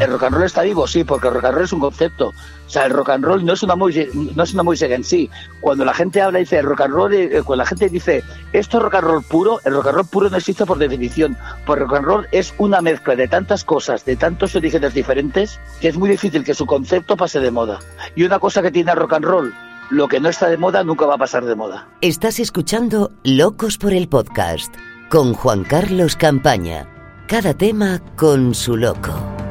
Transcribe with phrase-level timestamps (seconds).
[0.00, 0.88] ¿El rock and roll está vivo?
[0.88, 2.28] Sí, porque el rock and roll es un concepto.
[2.28, 5.04] O sea, el rock and roll no es una música, no es una música en
[5.04, 5.30] sí.
[5.60, 8.78] Cuando la gente habla y dice rock and roll, eh, cuando la gente dice esto
[8.78, 11.36] es rock and roll puro, el rock and roll puro no existe por definición.
[11.64, 15.88] Porque rock and roll es una mezcla de tantas cosas, de tantos orígenes diferentes, que
[15.88, 17.78] es muy difícil que su concepto pase de moda.
[18.16, 19.54] Y una cosa que tiene el rock and roll,
[19.90, 21.86] lo que no está de moda nunca va a pasar de moda.
[22.00, 24.74] Estás escuchando Locos por el Podcast
[25.08, 26.88] con Juan Carlos Campaña.
[27.28, 29.43] Cada tema con su loco.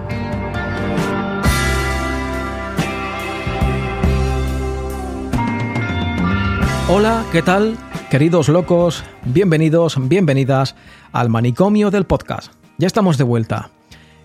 [6.96, 7.76] Hola, ¿qué tal?
[8.12, 10.76] Queridos locos, bienvenidos, bienvenidas
[11.12, 12.54] al manicomio del podcast.
[12.78, 13.72] Ya estamos de vuelta.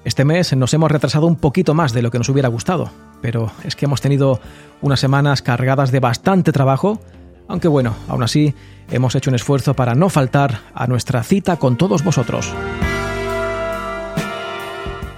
[0.04, 2.90] Este mes nos hemos retrasado un poquito más de lo que nos hubiera gustado,
[3.22, 4.38] pero es que hemos tenido
[4.82, 7.00] unas semanas cargadas de bastante trabajo,
[7.48, 8.54] aunque bueno, aún así
[8.90, 12.52] hemos hecho un esfuerzo para no faltar a nuestra cita con todos vosotros.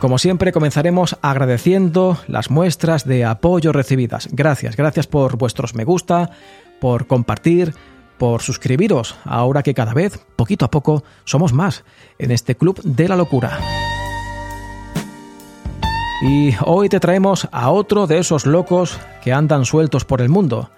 [0.00, 4.30] Como siempre, comenzaremos agradeciendo las muestras de apoyo recibidas.
[4.32, 6.30] Gracias, gracias por vuestros me gusta,
[6.80, 7.74] por compartir,
[8.18, 11.84] por suscribiros, ahora que cada vez, poquito a poco, somos más
[12.18, 13.58] en este club de la locura.
[16.22, 20.70] Y hoy te traemos a otro de esos locos que andan sueltos por el mundo.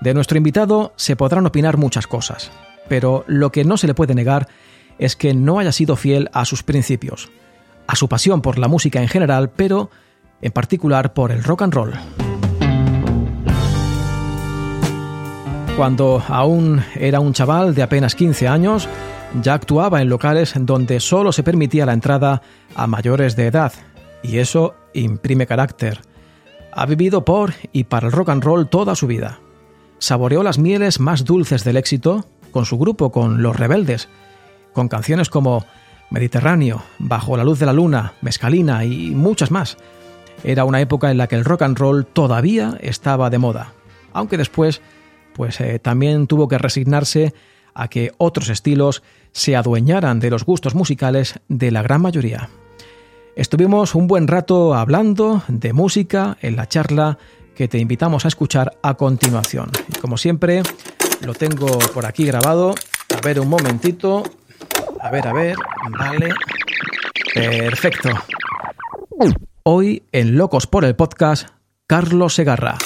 [0.00, 2.50] De nuestro invitado se podrán opinar muchas cosas,
[2.88, 4.48] pero lo que no se le puede negar
[4.98, 7.30] es que no haya sido fiel a sus principios,
[7.86, 9.90] a su pasión por la música en general, pero
[10.40, 11.92] en particular por el rock and roll.
[15.76, 18.88] Cuando aún era un chaval de apenas 15 años,
[19.40, 22.42] ya actuaba en locales donde solo se permitía la entrada
[22.74, 23.72] a mayores de edad,
[24.22, 26.00] y eso imprime carácter.
[26.72, 29.40] Ha vivido por y para el rock and roll toda su vida.
[29.98, 34.08] Saboreó las mieles más dulces del éxito con su grupo, con Los Rebeldes,
[34.72, 35.64] con canciones como
[36.10, 39.76] Mediterráneo, Bajo la luz de la luna, Mescalina y muchas más.
[40.42, 43.72] Era una época en la que el rock and roll todavía estaba de moda,
[44.12, 44.80] aunque después
[45.34, 47.34] pues eh, también tuvo que resignarse
[47.74, 49.02] a que otros estilos
[49.32, 52.50] se adueñaran de los gustos musicales de la gran mayoría.
[53.36, 57.18] Estuvimos un buen rato hablando de música en la charla
[57.54, 59.70] que te invitamos a escuchar a continuación.
[59.88, 60.62] Y como siempre,
[61.24, 62.74] lo tengo por aquí grabado.
[63.16, 64.24] A ver un momentito.
[65.00, 65.56] A ver, a ver.
[65.98, 66.34] Vale.
[67.34, 68.10] Perfecto.
[69.62, 71.48] Hoy en Locos por el Podcast,
[71.86, 72.78] Carlos Segarra.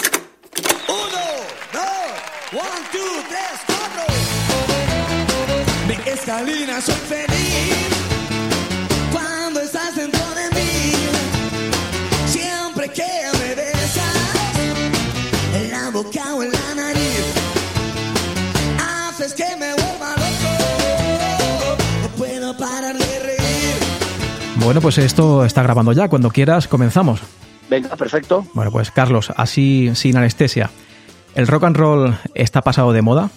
[24.57, 26.09] Bueno, pues esto está grabando ya.
[26.09, 27.21] Cuando quieras, comenzamos.
[27.69, 28.47] Venga, perfecto.
[28.55, 30.71] Bueno, pues Carlos, así sin anestesia.
[31.35, 33.29] ¿El rock and roll está pasado de moda?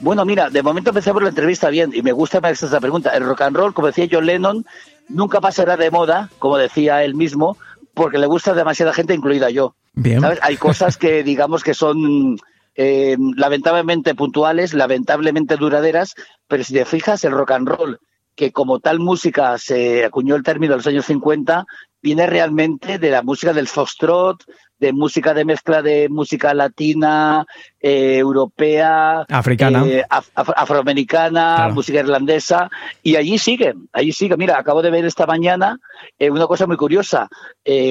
[0.00, 3.10] Bueno, mira, de momento empecé por la entrevista bien y me gusta más esta pregunta.
[3.10, 4.66] El rock and roll, como decía John Lennon,
[5.08, 7.56] nunca pasará de moda, como decía él mismo,
[7.94, 9.74] porque le gusta a demasiada gente, incluida yo.
[9.94, 10.20] Bien.
[10.20, 10.40] ¿Sabes?
[10.42, 12.36] Hay cosas que digamos que son
[12.74, 16.14] eh, lamentablemente puntuales, lamentablemente duraderas,
[16.48, 18.00] pero si te fijas, el rock and roll
[18.34, 21.66] que como tal música se acuñó el término en los años 50,
[22.02, 24.44] viene realmente de la música del foxtrot,
[24.84, 27.46] de música de mezcla de música latina,
[27.80, 32.70] eh, europea, africana, eh, afroamericana, música irlandesa,
[33.02, 34.36] y allí sigue, allí sigue.
[34.36, 35.78] Mira, acabo de ver esta mañana
[36.18, 37.28] eh, una cosa muy curiosa.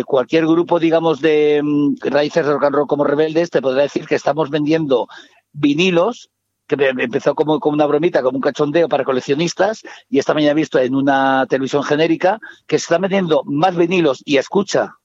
[0.06, 4.06] cualquier grupo, digamos, de mm, raíces de rock and roll como rebeldes, te podrá decir
[4.06, 5.08] que estamos vendiendo
[5.52, 6.30] vinilos
[6.68, 10.64] que empezó como, como una bromita, como un cachondeo para coleccionistas, y esta mañana he
[10.64, 14.96] visto en una televisión genérica que se están vendiendo más vinilos y escucha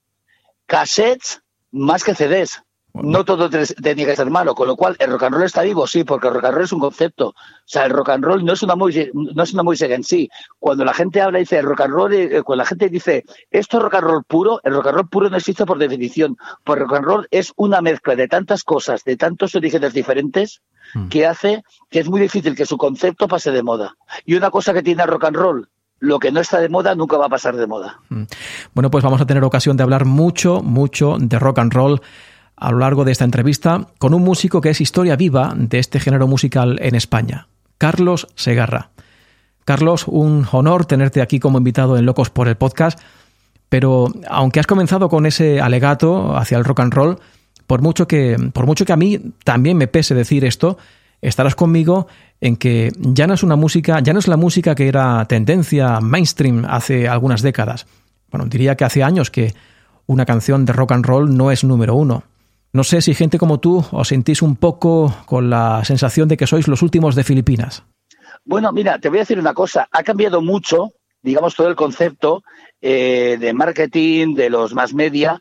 [0.67, 1.41] cassettes
[1.71, 2.61] más que CDs.
[2.93, 5.85] No todo tenía que ser malo, con lo cual el rock and roll está vivo,
[5.85, 7.27] sí, porque el rock and roll es un concepto.
[7.29, 10.03] O sea, el rock and roll no es una música, no es una música en
[10.03, 10.27] sí.
[10.57, 13.77] Cuando la gente habla y dice rock and roll, eh, cuando la gente dice esto
[13.77, 16.35] es rock and roll puro, el rock and roll puro no existe por definición.
[16.63, 20.61] Porque rock and roll es una mezcla de tantas cosas, de tantos orígenes diferentes,
[20.95, 21.09] mm.
[21.09, 23.95] que hace que es muy difícil que su concepto pase de moda.
[24.25, 25.69] Y una cosa que tiene el rock and roll,
[25.99, 27.99] lo que no está de moda nunca va a pasar de moda.
[28.09, 28.23] Mm.
[28.73, 32.01] Bueno, pues vamos a tener ocasión de hablar mucho, mucho de rock and roll
[32.55, 35.99] a lo largo de esta entrevista con un músico que es historia viva de este
[35.99, 37.47] género musical en España,
[37.77, 38.91] Carlos Segarra.
[39.65, 42.99] Carlos, un honor tenerte aquí como invitado en Locos por el Podcast,
[43.69, 47.19] pero aunque has comenzado con ese alegato hacia el rock and roll,
[47.67, 50.79] por mucho que, por mucho que a mí también me pese decir esto,
[51.21, 52.07] estarás conmigo
[52.41, 55.99] en que ya no es una música, ya no es la música que era tendencia
[55.99, 57.85] mainstream hace algunas décadas.
[58.31, 59.53] Bueno, diría que hace años que
[60.05, 62.23] una canción de rock and roll no es número uno.
[62.71, 66.47] No sé si gente como tú os sentís un poco con la sensación de que
[66.47, 67.83] sois los últimos de Filipinas.
[68.45, 69.87] Bueno, mira, te voy a decir una cosa.
[69.91, 72.43] Ha cambiado mucho, digamos, todo el concepto
[72.79, 75.39] eh, de marketing, de los más media,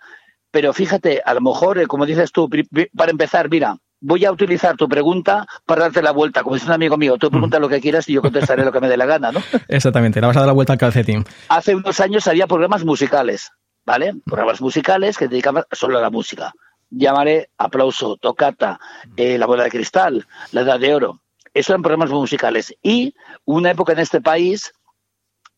[0.51, 2.49] pero fíjate, a lo mejor, eh, como dices tú,
[2.97, 6.43] para empezar, mira, voy a utilizar tu pregunta para darte la vuelta.
[6.43, 8.81] Como dice un amigo mío, tú pregunta lo que quieras y yo contestaré lo que
[8.81, 9.43] me dé la gana, ¿no?
[9.69, 11.25] Exactamente, la vas a dar la vuelta al calcetín.
[11.49, 13.51] Hace unos años había programas musicales,
[13.85, 14.15] ¿vale?
[14.25, 16.53] Programas musicales que dedicaban solo a la música.
[16.91, 18.81] Llamaré aplauso, tocata,
[19.17, 21.21] eh, la bola de cristal, la edad de oro.
[21.53, 22.75] Eso eran programas musicales.
[22.83, 24.73] Y una época en este país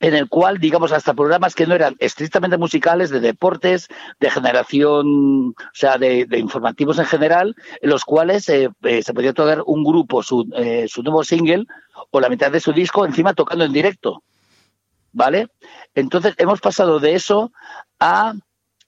[0.01, 3.89] en el cual, digamos, hasta programas que no eran estrictamente musicales, de deportes,
[4.19, 9.35] de generación, o sea, de, informativos en general, en los cuales eh, eh, se podía
[9.35, 11.67] tocar un grupo su, eh, su nuevo single
[12.11, 14.25] o la mitad de su disco encima tocando en directo.
[15.13, 15.49] ¿Vale?
[15.95, 17.53] Entonces hemos pasado de eso
[17.99, 18.35] a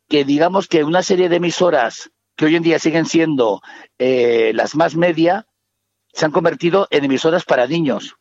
[0.08, 3.60] que digamos que una serie de emisoras que hoy en día siguen siendo
[3.98, 5.46] las más media
[6.12, 8.14] se han convertido en emisoras para niños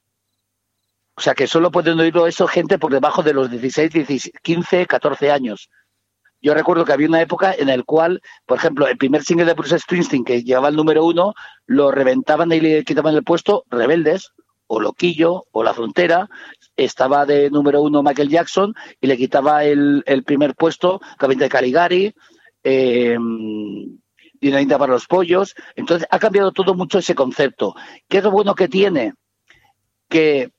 [1.22, 5.30] o sea que solo pueden oírlo eso gente por debajo de los 16, 15, 14
[5.30, 5.70] años.
[6.42, 9.54] Yo recuerdo que había una época en la cual, por ejemplo, el primer single de
[9.54, 11.36] Bruce Springsteen, que llevaba el número uno,
[11.68, 14.32] lo reventaban y le quitaban el puesto Rebeldes,
[14.66, 16.28] o Loquillo, o La Frontera.
[16.76, 22.16] Estaba de número uno Michael Jackson y le quitaba el, primer puesto Cabin de Caligari,
[22.64, 23.16] eh,
[24.42, 25.54] Dinamita para los Pollos.
[25.76, 27.76] Entonces ha cambiado todo mucho ese concepto.
[28.10, 29.14] ¿Qué es lo bueno que tiene?
[30.10, 30.50] Que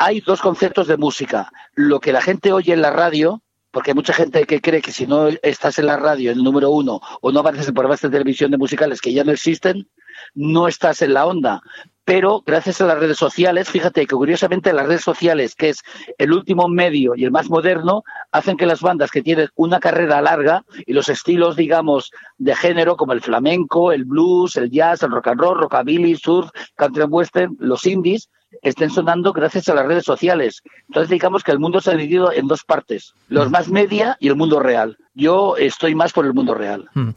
[0.00, 1.52] hay dos conceptos de música.
[1.74, 4.92] Lo que la gente oye en la radio, porque hay mucha gente que cree que
[4.92, 8.08] si no estás en la radio, el número uno, o no apareces en programas de
[8.08, 9.90] televisión de musicales que ya no existen,
[10.34, 11.60] no estás en la onda.
[12.06, 15.82] Pero gracias a las redes sociales, fíjate que curiosamente las redes sociales, que es
[16.16, 18.02] el último medio y el más moderno,
[18.32, 22.96] hacen que las bandas que tienen una carrera larga y los estilos, digamos, de género
[22.96, 27.54] como el flamenco, el blues, el jazz, el rock and roll, rockabilly, surf, country western,
[27.60, 28.30] los indies,
[28.62, 30.62] estén sonando gracias a las redes sociales.
[30.88, 34.28] Entonces digamos que el mundo se ha dividido en dos partes, los más media y
[34.28, 34.96] el mundo real.
[35.14, 36.88] Yo estoy más por el mundo real.
[36.94, 37.10] Hmm.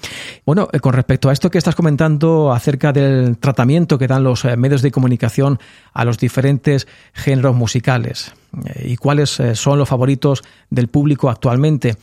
[0.45, 4.45] Bueno, eh, con respecto a esto que estás comentando acerca del tratamiento que dan los
[4.45, 5.59] eh, medios de comunicación
[5.93, 8.33] a los diferentes géneros musicales
[8.65, 11.95] eh, y cuáles son los favoritos del público actualmente.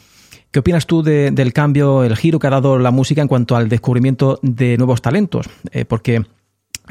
[0.51, 3.69] ¿Qué opinas tú del cambio, el giro que ha dado la música en cuanto al
[3.69, 5.49] descubrimiento de nuevos talentos?
[5.87, 6.25] porque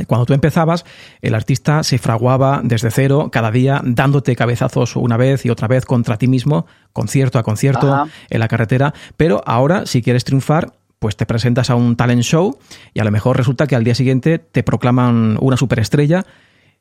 [0.05, 0.85] cuando tú empezabas,
[1.21, 5.85] el artista se fraguaba desde cero, cada día, dándote cabezazos una vez y otra vez
[5.85, 8.93] contra ti mismo, concierto a concierto, en la carretera.
[9.17, 12.57] Pero ahora, si quieres triunfar, pues te presentas a un talent show
[12.93, 16.25] y a lo mejor resulta que al día siguiente te proclaman una superestrella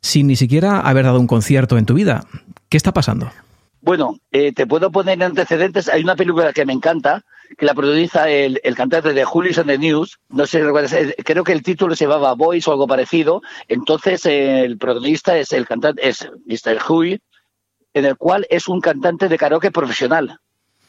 [0.01, 2.25] sin ni siquiera haber dado un concierto en tu vida.
[2.69, 3.31] ¿Qué está pasando?
[3.81, 5.89] Bueno, eh, te puedo poner antecedentes.
[5.89, 7.25] Hay una película que me encanta,
[7.57, 10.19] que la produce el, cantante de Julius and the News.
[10.29, 13.43] No sé si recuerdas, eh, creo que el título se llamaba Voice o algo parecido.
[13.69, 16.79] Entonces, el protagonista es el cantante, es Mr.
[16.89, 17.21] Huey,
[17.95, 20.39] en el cual es un cantante de karaoke profesional.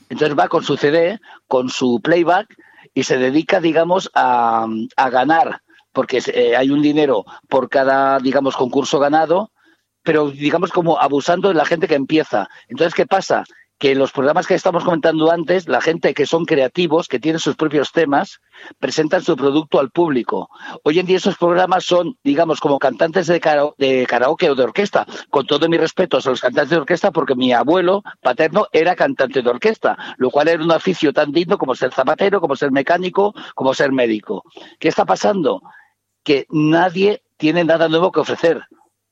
[0.10, 2.56] Entonces va con su CD, con su playback
[2.94, 4.68] y se dedica, digamos, a,
[5.12, 5.62] ganar,
[5.92, 9.52] porque eh, hay un dinero por cada, digamos, concurso ganado
[10.04, 12.50] pero digamos como abusando de la gente que empieza.
[12.68, 13.44] Entonces, ¿qué pasa?
[13.80, 17.56] Que los programas que estamos comentando antes, la gente que son creativos, que tienen sus
[17.56, 18.42] propios temas,
[18.78, 20.50] presentan su producto al público.
[20.84, 23.40] Hoy en día esos programas son, digamos, como cantantes de,
[23.78, 27.36] de karaoke o de orquesta, con todo mi respeto a los cantantes de orquesta, porque
[27.36, 31.74] mi abuelo paterno era cantante de orquesta, lo cual era un oficio tan digno como
[31.74, 34.44] ser zapatero, como ser mecánico, como ser médico.
[34.78, 35.62] ¿Qué está pasando?
[36.24, 38.62] Que nadie tiene nada nuevo que ofrecer.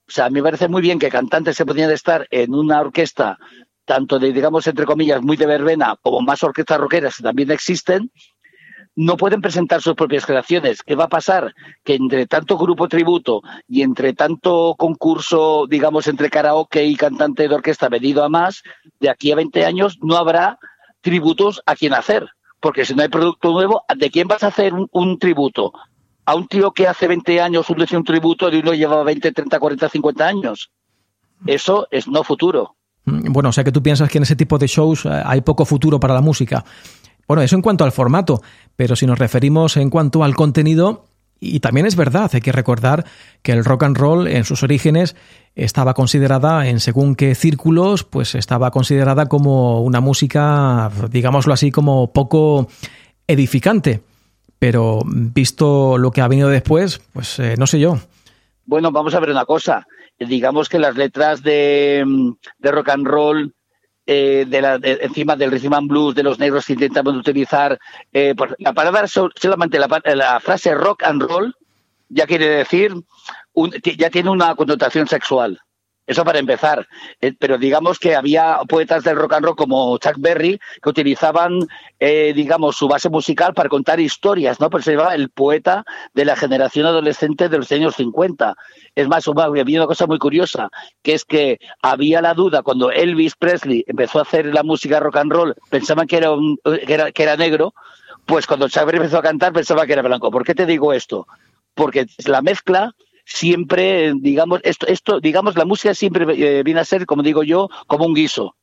[0.10, 2.80] O sea, a mí me parece muy bien que cantantes se podían estar en una
[2.80, 3.38] orquesta,
[3.88, 8.12] tanto de, digamos, entre comillas, muy de verbena, como más orquestas rockeras que también existen,
[8.96, 10.84] no pueden presentar sus propias creaciones.
[10.84, 11.54] ¿Qué va a pasar?
[11.84, 17.56] Que entre tanto grupo tributo y entre tanto concurso, digamos, entre karaoke y cantante de
[17.56, 18.64] orquesta venido a más,
[19.00, 20.60] de aquí a 20 años no habrá
[21.02, 22.28] tributos a quien hacer.
[22.60, 25.74] Porque si no hay producto nuevo, ¿de quién vas a hacer un tributo?
[26.28, 29.60] a un tío que hace 20 años un, un tributo de uno llevaba 20, 30,
[29.60, 30.72] 40, 50 años.
[31.46, 32.76] Eso es no futuro.
[33.08, 35.42] Mm, bueno, o sea que tú piensas que en ese tipo de shows eh, hay
[35.42, 36.64] poco futuro para la música.
[37.28, 38.42] Bueno, eso en cuanto al formato,
[38.76, 41.06] pero si nos referimos en cuanto al contenido,
[41.40, 43.06] y también es verdad, hay que recordar
[43.42, 45.16] que el rock and roll en sus orígenes
[45.56, 52.14] estaba considerada en según qué círculos, pues estaba considerada como una música, digámoslo así, como
[52.14, 52.68] poco
[53.28, 54.02] edificante
[54.60, 57.98] pero visto lo que ha venido después, pues eh, no sé yo.
[58.66, 59.88] Bueno, vamos a ver una cosa.
[60.20, 62.04] Digamos que las letras de,
[62.58, 63.54] de rock and roll
[64.10, 67.78] eh, de la, encima del rhythm and blues de los negros que intentaban utilizar
[68.14, 71.54] eh, la palabra solamente la, la, frase rock and roll
[72.08, 72.94] ya quiere decir
[73.98, 75.60] ya tiene una connotación sexual
[76.08, 76.88] eso para empezar.
[77.22, 81.60] Eh, pero digamos que había poetas del rock and roll como Chuck Berry que utilizaban,
[82.00, 84.70] eh, digamos, su base musical para contar historias, ¿no?
[84.70, 85.84] Pues se llamaba el poeta
[86.14, 88.56] de la generación adolescente de los años 50.
[88.96, 90.70] Es más, había una cosa muy curiosa,
[91.04, 95.18] que es que había la duda cuando Elvis Presley empezó a hacer la música rock
[95.18, 96.30] and roll, pensaban que era,
[96.64, 97.74] que era, que era negro,
[98.26, 100.32] pues cuando Chuck Berry empezó a cantar pensaba que era blanco.
[100.32, 101.28] ¿Por qué te digo esto?
[101.74, 102.94] Porque la mezcla
[103.28, 107.70] siempre, digamos, esto, esto, digamos, la música siempre eh, viene a ser, como digo yo,
[107.86, 108.56] como un guiso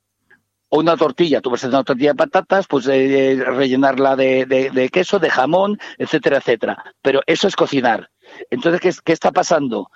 [0.70, 1.40] o una tortilla.
[1.40, 5.30] Tú vas a hacer una tortilla de patatas, pues eh, rellenarla de, de, queso, de
[5.30, 6.82] jamón, etcétera, etcétera.
[7.02, 8.10] Pero eso es cocinar.
[8.50, 9.90] Entonces, ¿qué, ¿qué, está pasando?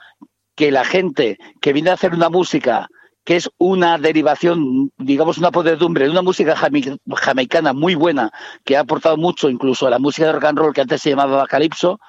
[0.55, 2.89] Que la gente que viene a hacer una música
[3.25, 8.31] que es una derivación, digamos, una podredumbre de una música jamaicana muy buena,
[8.65, 11.11] que ha aportado mucho incluso a la música de rock and roll que antes se
[11.11, 12.01] llamaba calipso,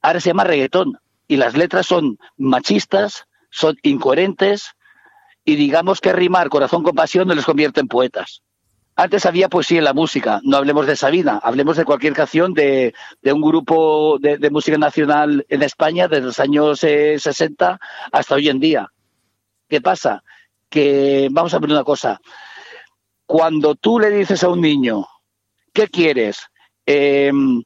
[0.00, 0.96] ahora se llama reggaetón
[1.32, 4.72] y las letras son machistas, son incoherentes
[5.46, 8.42] y digamos que rimar corazón con pasión no les convierte en poetas.
[8.96, 12.92] Antes había poesía en la música, no hablemos de Sabina, hablemos de cualquier canción de,
[13.24, 18.60] un grupo de, música nacional en España desde los años 60 eh, hasta hoy en
[18.60, 18.92] día.
[19.70, 20.22] ¿Qué pasa?
[20.68, 22.20] Que vamos a ver una cosa.
[23.24, 25.06] Cuando tú le dices a un niño,
[25.72, 26.42] ¿qué quieres?
[26.84, 27.62] Em,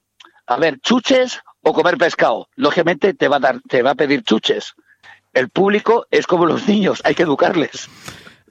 [0.47, 2.49] a ver, chuches o comer pescado.
[2.55, 4.75] Lógicamente te va a dar, te va a pedir chuches.
[5.35, 7.91] El público es como los niños, hay que educarles.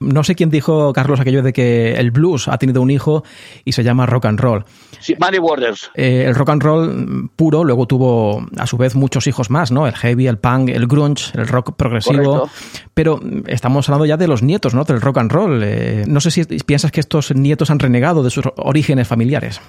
[0.01, 3.23] No sé quién dijo, Carlos, aquello de que el blues ha tenido un hijo
[3.63, 4.65] y se llama rock and roll.
[4.99, 5.89] Sí, Money Waters.
[5.95, 9.87] Eh, el rock and roll puro luego tuvo a su vez muchos hijos más, ¿no?
[9.87, 12.49] El heavy, el punk, el grunge, el rock progresivo.
[12.93, 14.83] Pero estamos hablando ya de los nietos, ¿no?
[14.83, 15.61] Del rock and roll.
[15.63, 19.61] Eh, no sé si piensas que estos nietos han renegado de sus orígenes familiares.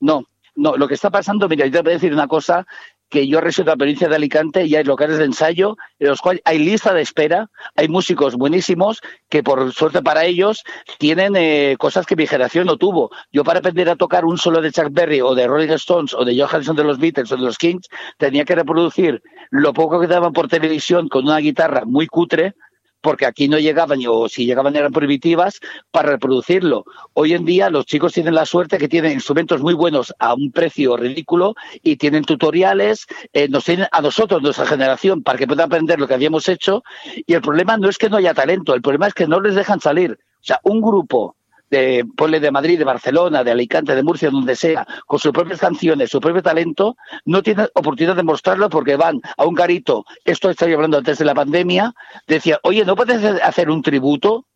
[0.00, 0.24] No,
[0.60, 2.66] no, lo que está pasando, mira, yo te voy a decir una cosa
[3.08, 6.20] que yo resido en la provincia de Alicante y hay locales de ensayo en los
[6.20, 9.00] cuales hay lista de espera, hay músicos buenísimos
[9.30, 10.62] que por suerte para ellos
[10.98, 13.10] tienen eh, cosas que mi generación no tuvo.
[13.32, 16.26] Yo para aprender a tocar un solo de Chuck Berry o de Rolling Stones o
[16.26, 17.88] de Johansson de los Beatles o de los Kings
[18.18, 22.54] tenía que reproducir lo poco que daban por televisión con una guitarra muy cutre
[23.00, 26.84] porque aquí no llegaban, o si llegaban eran prohibitivas, para reproducirlo.
[27.14, 30.50] Hoy en día los chicos tienen la suerte que tienen instrumentos muy buenos a un
[30.52, 35.66] precio ridículo y tienen tutoriales, eh, nos tienen a nosotros, nuestra generación, para que puedan
[35.66, 36.82] aprender lo que habíamos hecho.
[37.26, 39.54] Y el problema no es que no haya talento, el problema es que no les
[39.54, 40.18] dejan salir.
[40.40, 41.36] O sea, un grupo
[41.70, 45.60] de, ponle de Madrid, de Barcelona, de Alicante, de Murcia, donde sea, con sus propias
[45.60, 50.50] canciones, su propio talento, no tienen oportunidad de mostrarlo porque van a un garito, esto
[50.50, 51.94] estoy hablando antes de la pandemia,
[52.26, 54.46] decía, oye, ¿no puedes hacer un tributo?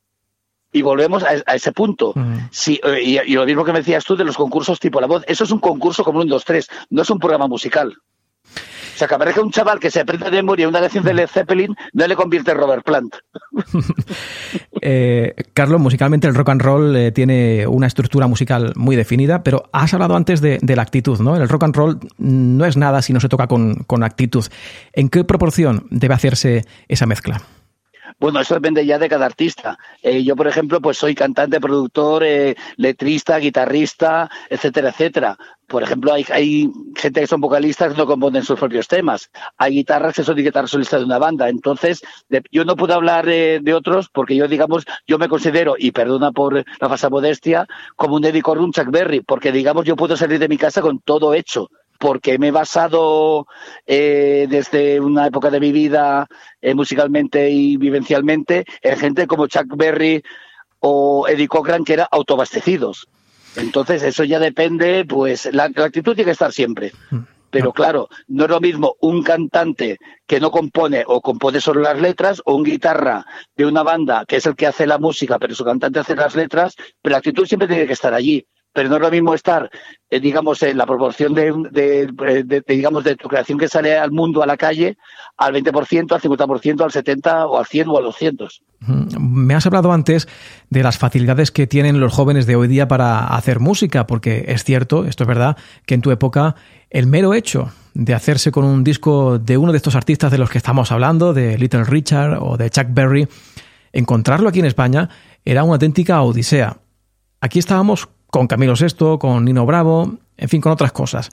[0.73, 2.15] Y volvemos a, ese punto.
[2.51, 5.07] Sí, eh, y, y, lo mismo que me decías tú de los concursos tipo La
[5.07, 7.95] Voz, eso es un concurso como un 2-3, no es un programa musical.
[8.95, 11.27] O sea, que aparezca un chaval que se aprende de memoria una canción de Led
[11.27, 13.17] Zeppelin, no le convierte en Robert Plant.
[14.81, 19.65] eh, Carlos, musicalmente el rock and roll eh, tiene una estructura musical muy definida, pero
[19.73, 21.37] has hablado antes de, la actitud, ¿no?
[21.37, 24.45] El rock and roll no es nada si no se toca con, con actitud.
[24.93, 27.43] ¿En qué proporción debe hacerse esa mezcla?
[28.21, 29.79] Bueno, eso depende ya de cada artista.
[30.03, 35.37] Eh, yo, por ejemplo, pues soy cantante, productor, eh, letrista, guitarrista, etcétera, etcétera.
[35.67, 39.31] Por ejemplo, hay, hay, gente que son vocalistas que no componen sus propios temas.
[39.57, 41.49] Hay guitarras que son guitarras solistas de una banda.
[41.49, 42.03] Entonces,
[42.51, 46.55] yo no puedo hablar de, otros porque yo, digamos, yo me considero, y perdona por
[46.55, 47.67] la falsa modestia,
[47.97, 51.01] como un Eddie Corrun Chuck Berry, porque, digamos, yo puedo salir de mi casa con
[51.01, 53.47] todo hecho porque me he basado
[53.87, 56.27] eh, desde una época de mi vida
[56.61, 60.23] eh, musicalmente y vivencialmente en gente como Chuck Berry
[60.81, 63.09] o Eddie Cochran que eran autobastecidos.
[63.57, 66.93] Entonces eso ya depende, pues la, actitud tiene que estar siempre.
[67.11, 67.19] Mm.
[67.51, 72.01] Pero claro, no es lo mismo un cantante que no compone o compone solo las
[72.01, 73.25] letras o un guitarra
[73.57, 76.35] de una banda que es el que hace la música, pero su cantante hace las
[76.35, 78.45] letras, pero la actitud siempre tiene que estar allí
[78.75, 79.71] pero no es lo mismo estar,
[80.11, 84.47] eh, digamos, en la proporción de, digamos, de tu creación que sale al mundo, a
[84.47, 84.99] la calle,
[85.37, 88.63] al 20%, al 50%, al 70% o al 100 o al 200.
[89.19, 90.29] Me has hablado antes
[90.71, 94.65] de las facilidades que tienen los jóvenes de hoy día para hacer música, porque es
[94.65, 96.57] cierto, esto es verdad, que en tu época
[96.91, 100.51] el mero hecho de hacerse con un disco de uno de estos artistas de los
[100.51, 103.29] que estamos hablando, de Little Richard o de Chuck Berry,
[103.93, 105.09] encontrarlo aquí en España
[105.45, 106.79] era una auténtica odisea.
[107.41, 111.31] Aquí estábamos con Camilo VI, con Nino Bravo, en fin, con otras cosas.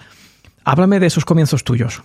[0.63, 2.03] Háblame de esos comienzos tuyos.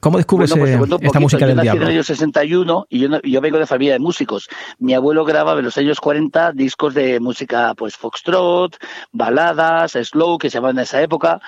[0.00, 1.62] ¿Cómo descubres pues esta música del diablo?
[1.62, 4.48] Yo nací en el año 61 y yo, yo, vengo de familia de músicos.
[4.80, 8.76] Mi abuelo grababa en los años 40 discos de música, pues foxtrot,
[9.12, 11.40] baladas, slow, que se llamaban en esa época.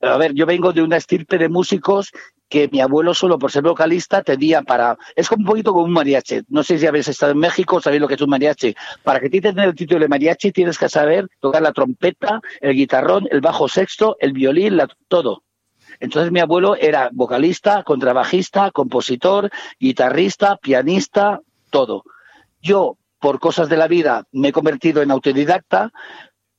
[0.00, 2.10] A ver, yo vengo de una estirpe de músicos
[2.52, 4.98] que mi abuelo solo por ser vocalista tenía para...
[5.16, 6.42] Es un poquito como un mariachi.
[6.48, 8.74] No sé si habéis estado en México, sabéis lo que es un mariachi.
[9.02, 12.74] Para que te tenga el título de mariachi tienes que saber tocar la trompeta, el
[12.74, 14.78] guitarrón, el bajo sexto, el violín,
[15.08, 15.44] todo.
[15.98, 19.48] Entonces mi abuelo era vocalista, contrabajista, compositor,
[19.80, 21.40] guitarrista, pianista,
[21.70, 22.04] todo.
[22.60, 25.90] Yo, por cosas de la vida, me he convertido en autodidacta,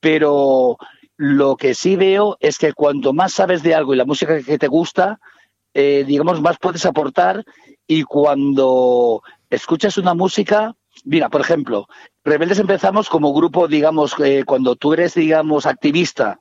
[0.00, 0.76] pero
[1.16, 4.58] lo que sí veo es que cuanto más sabes de algo y la música que
[4.58, 5.20] te gusta,
[5.74, 7.44] eh, digamos, más puedes aportar
[7.86, 11.86] y cuando escuchas una música, mira, por ejemplo,
[12.24, 16.38] Rebeldes empezamos como grupo, digamos, eh, cuando tú eres, digamos, activista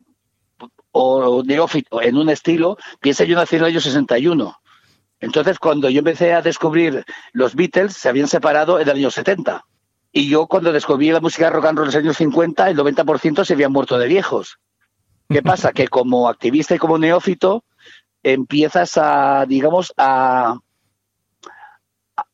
[0.92, 4.56] o neófito en un estilo, piensa yo nací en el año 61.
[5.20, 9.66] Entonces, cuando yo empecé a descubrir los Beatles, se habían separado en el año 70.
[10.12, 13.44] Y yo, cuando descubrí la música rock and roll en los años 50, el 90%
[13.44, 14.60] se habían muerto de viejos.
[15.30, 15.72] ¿Qué pasa?
[15.74, 17.64] Que como activista y como neófito,
[18.24, 20.58] empiezas a, digamos, a,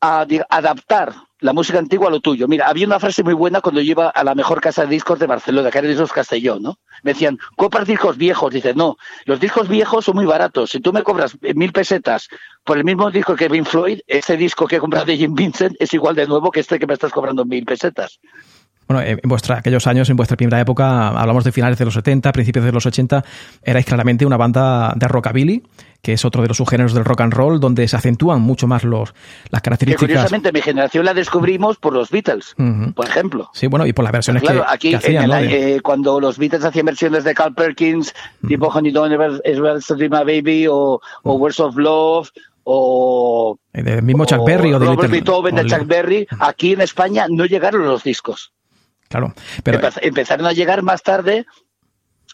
[0.01, 2.47] adaptar la música antigua a lo tuyo.
[2.47, 5.19] Mira, había una frase muy buena cuando yo iba a la mejor casa de discos
[5.19, 6.79] de Barcelona, que era Discos Castellón, ¿no?
[7.01, 8.53] Me decían, compras discos viejos.
[8.53, 10.71] Dice, no, los discos viejos son muy baratos.
[10.71, 12.27] Si tú me cobras mil pesetas
[12.65, 15.75] por el mismo disco que Pink Floyd, ese disco que he comprado de Jim Vincent
[15.79, 18.19] es igual de nuevo que este que me estás cobrando mil pesetas.
[18.89, 22.31] Bueno, en vuestra, aquellos años, en vuestra primera época, hablamos de finales de los 70,
[22.31, 23.23] principios de los 80,
[23.63, 25.61] erais claramente una banda de rockabilly,
[26.01, 28.83] que es otro de los subgéneros del rock and roll, donde se acentúan mucho más
[28.83, 29.13] los,
[29.51, 30.07] las características.
[30.07, 32.55] Que curiosamente, mi generación la descubrimos por los Beatles,
[32.95, 33.51] por ejemplo.
[33.53, 36.87] Sí, bueno, y por las versiones claro, que, aquí, hacían, eh, cuando los Beatles hacían
[36.87, 38.15] versiones de Carl Perkins,
[38.47, 39.39] tipo Honey Don't Ever,
[40.09, 42.31] My Baby, o, o Words of Love,
[42.63, 47.27] o del mismo Chuck Berry o, de Robert Beethoven de Chuck Berry, aquí en España
[47.29, 48.51] no llegaron los discos.
[49.09, 51.45] Claro, pero empezaron a llegar más tarde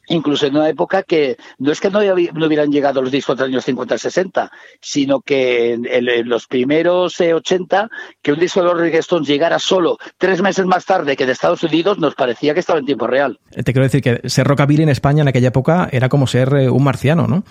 [0.08, 3.50] incluso en una época que no es que no, hubieran llegado los discos de los
[3.50, 7.88] años 50 60, sino que en, los primeros 80, eh,
[8.22, 11.32] que un disco de los Rolling Stones llegara solo tres meses más tarde que de
[11.32, 13.40] Estados Unidos, nos parecía que estaba en tiempo real.
[13.52, 16.54] Eh, te quiero decir que ser rockabilly en España en aquella época era como ser
[16.56, 17.44] eh, un marciano, ¿no?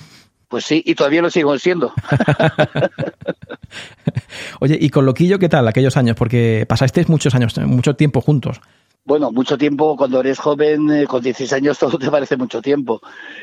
[0.54, 1.92] Pues sí, y todavía lo sigo siendo.
[4.60, 6.14] Oye, ¿y con Loquillo qué tal aquellos años?
[6.14, 8.60] Porque pasasteis muchos años, mucho tiempo juntos.
[9.04, 13.00] Bueno, mucho tiempo, cuando eres joven, eh, con 16 años, todo te parece mucho tiempo.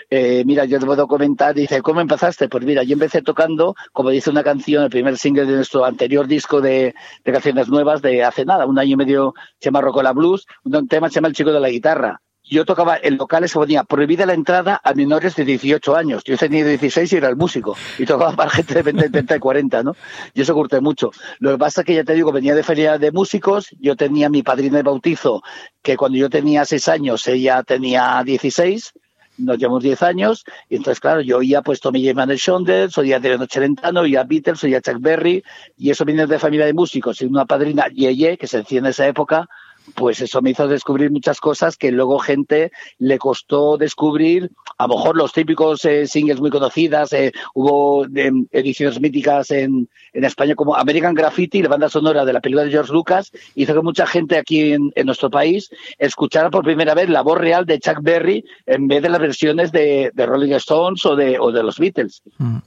[0.10, 2.48] Eh, mira, yo te puedo comentar, dice, ¿cómo empezaste?
[2.48, 6.28] Pues mira, yo empecé tocando, como dice una canción, el primer single de nuestro anterior
[6.28, 6.96] disco de,
[7.26, 11.10] canciones nuevas de hace nada, un año y medio, se llama Rocola Blues, un tema
[11.10, 12.22] se llama El Chico de la Guitarra
[12.52, 16.24] yo tocaba en locales que ponía prohibida la entrada a menores de 18 años.
[16.26, 17.78] Yo tenía 16 y era el músico.
[17.98, 19.96] Y tocaba para gente de 20, 30 y 40, ¿no?
[20.34, 21.12] Y eso curté mucho.
[21.40, 23.70] Lo que pasa es que ya te digo, venía de feria de músicos.
[23.80, 25.42] Yo tenía mi padrina de bautizo,
[25.82, 28.94] que cuando yo tenía 6 años, ella tenía 16
[29.38, 33.38] nos llevamos 10 años, y entonces, claro, yo oía pues Tommy James Shondes, oía de
[33.38, 35.44] Noche Lentano, oía Beatles, oía Chuck Berry,
[35.78, 38.92] y eso viene de familia de músicos, y una padrina, Yeye, que se enciende en
[38.92, 39.48] esa época,
[39.96, 44.52] pues eso me hizo descubrir muchas cosas que luego gente le costó descubrir.
[44.78, 49.90] A lo mejor los típicos eh, singles muy conocidas, eh, hubo em, ediciones míticas en,
[50.14, 53.74] en, España como American Graffiti, la banda sonora de la película de George Lucas, hizo
[53.74, 57.80] que mucha gente aquí en, nuestro país escuchara por primera vez la voz real de
[57.80, 62.22] Chuck Berry en vez de las versiones de, Rolling Stones o de, los Beatles.
[62.38, 62.58] Mm.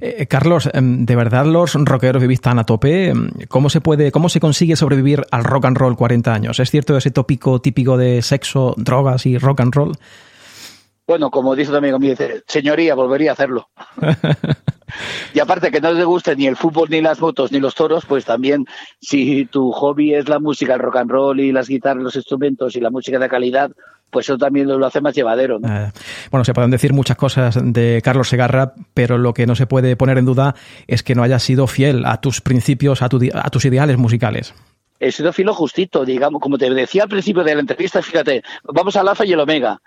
[0.00, 3.08] Eh, Carlos, em, ¿de verdad los rockeros vivís tan a tope?
[3.08, 6.55] Em, ¿Cómo se puede, cómo se consigue sobrevivir al rock and roll 40 años?
[6.62, 9.92] ¿Es cierto ese tópico típico de sexo, drogas y rock and roll?
[11.06, 13.68] Bueno, como dice mío, dice, señoría, volvería a hacerlo.
[15.34, 18.04] y aparte que no le guste ni el fútbol, ni las motos, ni los toros,
[18.06, 18.64] pues también
[19.00, 22.74] si tu hobby es la música, el rock and roll y las guitarras, los instrumentos
[22.74, 23.70] y la música de calidad,
[24.10, 25.58] pues eso también lo hace más llevadero.
[25.58, 25.92] Eh,
[26.32, 29.94] bueno, se pueden decir muchas cosas de Carlos Segarra, pero lo que no se puede
[29.94, 30.56] poner en duda
[30.88, 34.54] es que no haya sido fiel a tus principios, a, a tus ideales musicales
[35.00, 38.96] he sido filo justito, digamos, como te decía al principio de la entrevista, fíjate, vamos
[38.96, 39.80] al alfa y el omega.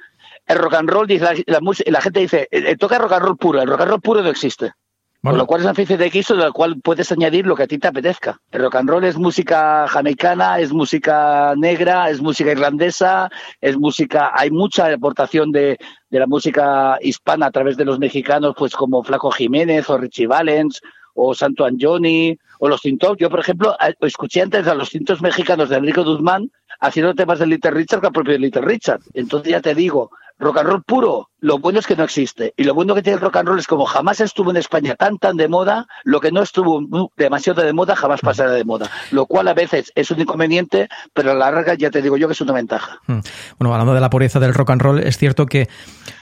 [0.46, 3.62] El rock and roll, dice la, la, gente dice, eh, toca rock and roll puro,
[3.62, 4.74] el rock and roll puro no existe.
[5.22, 7.64] Con lo cual es una especie de quiso de la cual puedes añadir lo que
[7.64, 8.40] a ti te apetezca.
[8.52, 14.32] El rock and roll es música jamaicana, es música negra, es música irlandesa, es música.
[14.34, 15.78] Hay mucha aportación de,
[16.10, 20.26] de la música hispana a través de los mexicanos, pues como Flaco Jiménez o Richie
[20.26, 20.80] Valens
[21.22, 23.18] o Santo Anjoni, o los cintos.
[23.18, 27.48] Yo, por ejemplo, escuché antes a los cintos mexicanos de Enrique Guzmán haciendo temas de
[27.48, 29.02] Little Richard que el propio Little Richard.
[29.14, 32.54] Entonces ya te digo, rock and roll puro, lo bueno es que no existe.
[32.58, 34.96] Y lo bueno que tiene el rock and roll es como jamás estuvo en España
[34.96, 36.82] tan tan de moda, lo que no estuvo
[37.18, 38.90] demasiado de moda jamás pasará de moda.
[39.12, 42.28] Lo cual a veces es un inconveniente, pero a la larga ya te digo yo
[42.28, 43.00] que es una ventaja.
[43.08, 43.20] Hmm.
[43.58, 45.70] Bueno, hablando de la pureza del rock and roll, es cierto que,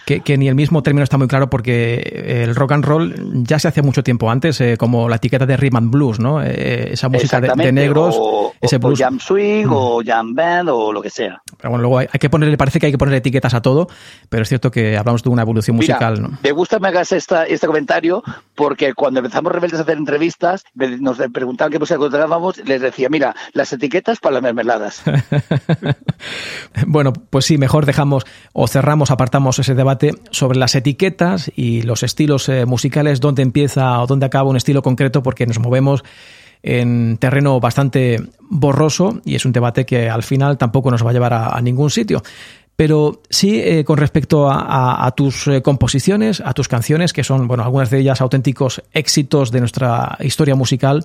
[0.06, 3.68] que, ni el mismo término está muy claro porque el rock and roll ya se
[3.68, 6.42] hace mucho tiempo antes, eh, como la etiqueta de rhythm and blues, ¿no?
[6.44, 9.00] Eh, esa música de, negros, o, ese blues.
[9.00, 10.06] jam swing o hmm.
[10.06, 11.42] jam band o lo que sea.
[11.58, 13.88] Pero bueno, luego hay, hay que ponerle, parece que hay que poner etiquetas a todo,
[14.30, 16.22] pero es cierto que hablamos de una evolución musical.
[16.22, 16.38] ¿no?
[16.44, 18.24] Me gusta que me hagas esta, este comentario
[18.56, 23.36] porque cuando empezamos Rebeldes a hacer entrevistas, nos preguntaban qué música encontrábamos, les decía, mira,
[23.54, 25.04] las etiquetas para las mermeladas.
[26.88, 32.04] bueno, pues sí, mejor dejamos o cerramos, apartamos ese debate sobre las etiquetas y los
[32.04, 36.04] estilos eh, musicales, dónde empieza o dónde acaba un estilo concreto, porque nos movemos
[36.64, 41.14] en terreno bastante borroso y es un debate que al final tampoco nos va a
[41.14, 42.24] llevar a ningún sitio.
[42.78, 47.64] Pero sí, eh, con respecto a, tus eh, composiciones, a tus canciones, que son, bueno,
[47.64, 51.04] algunas de ellas auténticos éxitos de nuestra historia musical,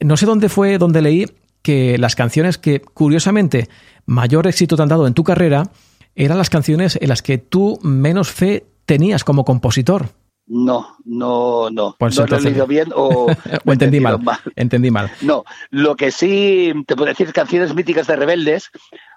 [0.00, 1.24] no sé dónde fue, dónde leí
[1.62, 3.70] que las canciones que, curiosamente,
[4.04, 5.70] mayor éxito te han dado en tu carrera,
[6.14, 10.10] eran las canciones en las que tú menos fe tenías como compositor.
[10.46, 11.96] No, no, no.
[11.98, 13.28] Pues no lo he leído bien o,
[13.64, 14.20] entendí mal,
[14.56, 15.10] Entendí mal.
[15.22, 18.70] No, lo que sí te puedo decir canciones míticas de rebeldes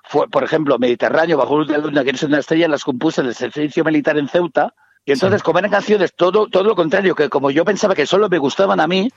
[0.08, 3.28] fue, por ejemplo, Mediterráneo, Bajo luz de luna, que es una estrella, las compuse en
[3.28, 4.74] el servicio militar en Ceuta.
[5.06, 8.30] Y entonces, como eran canciones, todo, todo lo contrario, que como yo pensaba que solo
[8.30, 9.12] me gustaban a mí,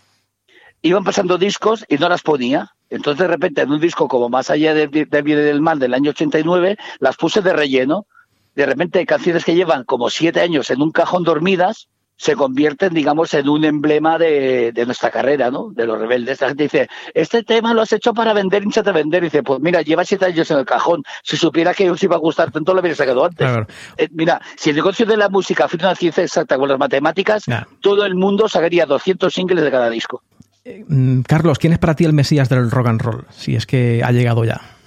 [0.83, 2.75] iban pasando discos y no las ponía.
[2.91, 5.79] Entonces, de repente, en un disco como Más allá del, del bien y del mal
[5.79, 8.07] del año 89, las puse de relleno.
[8.55, 12.93] De repente, hay canciones que llevan como siete años en un cajón dormidas, se convierten,
[12.93, 15.71] digamos, en un emblema de, nuestra carrera, ¿no?
[15.71, 16.41] De los rebeldes.
[16.41, 19.23] La gente dice, este tema lo has hecho para vender, hinchate a vender.
[19.23, 21.05] Y dice, pues mira, lleva siete años en el cajón.
[21.23, 23.49] Si supiera que os iba a gustar tanto, lo hubiera sacado antes.
[23.97, 27.45] Eh, mira, si el negocio de la música fuera una ciencia exacta con las matemáticas,
[27.81, 30.23] todo el mundo sacaría 200 singles de cada disco.
[30.65, 33.25] Eh, mm, Carlos, ¿quién es para ti el mesías del rock and roll?
[33.31, 34.78] Si es que ha llegado ya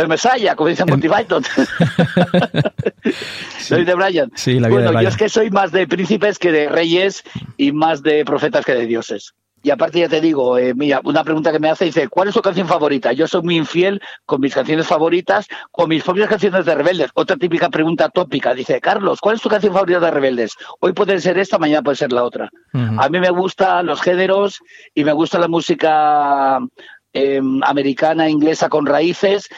[0.00, 1.44] de Messiah, como dice Monty Python.
[3.60, 4.30] soy de Brian.
[4.34, 7.22] Sí, la vida bueno, yo es que soy más de príncipes que de reyes
[7.56, 9.34] y más de profetas que de dioses.
[9.62, 12.34] Y aparte ya te digo, eh, mira, una pregunta que me hace dice, ¿cuál es
[12.34, 13.12] tu canción favorita?
[13.12, 17.10] Yo soy muy infiel con mis canciones favoritas, con mis propias canciones de rebeldes.
[17.14, 20.52] Otra típica pregunta tópica, dice, Carlos, ¿cuál es tu canción favorita de rebeldes?
[20.80, 22.50] Hoy puede ser esta, mañana puede ser la otra.
[22.72, 24.60] A mí me gustan los géneros
[24.94, 26.58] y me gusta la música
[27.12, 29.48] em, americana, inglesa con raíces,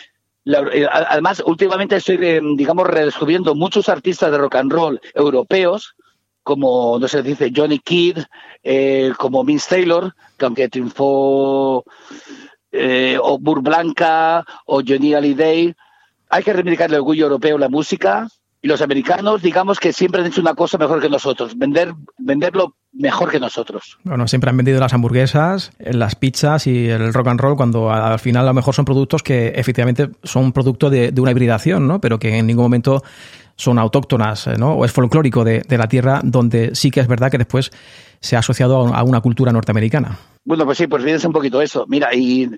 [0.44, 5.94] eh, además, últimamente estoy, eh, digamos, redescubriendo muchos artistas de rock and roll europeos,
[6.42, 8.18] como, no se dice, Johnny Kidd,
[8.62, 11.85] eh, como Vince Taylor, que aunque triunfó,
[13.22, 15.74] o Burr Blanca, o Johnny Hallyday,
[16.31, 18.29] hay que reivindicar el orgullo europeo la música,
[18.62, 22.76] y los americanos, digamos que siempre han hecho una cosa mejor que nosotros, vender, venderlo
[22.92, 23.98] mejor que nosotros.
[24.04, 28.18] Bueno, siempre han vendido las hamburguesas, las pizzas y el rock and roll, cuando al
[28.18, 32.00] final a lo mejor son productos que efectivamente son producto de, una hibridación, ¿no?
[32.00, 33.02] Pero que en ningún momento
[33.56, 34.74] son autóctonas, ¿no?
[34.74, 37.70] O es folclórico de, de la tierra, donde sí que es verdad que después
[38.20, 40.18] se ha asociado a una cultura norteamericana.
[40.42, 41.85] Bueno, pues sí, pues fíjense un poquito eso.
[41.87, 42.48] Mira, y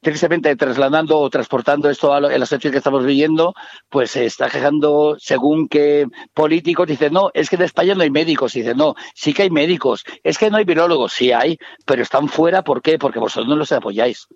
[0.00, 3.54] tristemente trasladando o transportando esto a, la situación que estamos viviendo,
[3.88, 8.10] pues se está quejando según que políticos dicen, no, es que en España no hay
[8.10, 8.54] médicos.
[8.54, 10.04] Y dicen, no, sí que hay médicos.
[10.22, 12.98] Es que no hay virólogos, sí hay, pero están fuera, ¿por qué?
[12.98, 14.28] Porque vosotros no los apoyáis.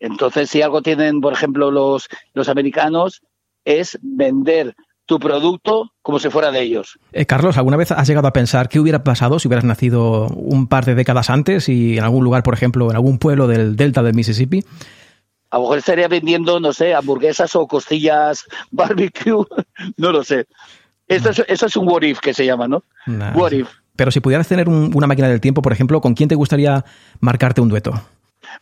[0.00, 3.22] Entonces, si algo tienen, por ejemplo, los, los americanos,
[3.64, 4.74] es vender
[5.12, 6.98] tu producto como si fuera de ellos.
[7.12, 10.68] Eh, Carlos, ¿alguna vez has llegado a pensar qué hubiera pasado si hubieras nacido un
[10.68, 14.02] par de décadas antes y en algún lugar, por ejemplo, en algún pueblo del delta
[14.02, 14.64] del Mississippi?
[15.50, 19.44] A lo mejor estaría vendiendo, no sé, hamburguesas o costillas barbecue,
[19.98, 20.46] no lo sé.
[21.08, 22.82] Eso es, eso es un what if que se llama, ¿no?
[23.34, 23.68] what if.
[23.94, 26.86] Pero si pudieras tener una máquina del tiempo, por ejemplo, ¿con quién te gustaría
[27.20, 27.92] marcarte un dueto?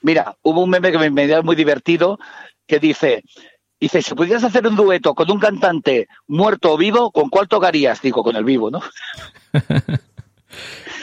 [0.02, 2.18] Mira, hubo un meme que me, me dio muy divertido
[2.66, 3.22] que dice,
[3.80, 8.02] Dice, si pudieras hacer un dueto con un cantante muerto o vivo, ¿con cuál tocarías?
[8.02, 8.80] Digo, con el vivo, ¿no?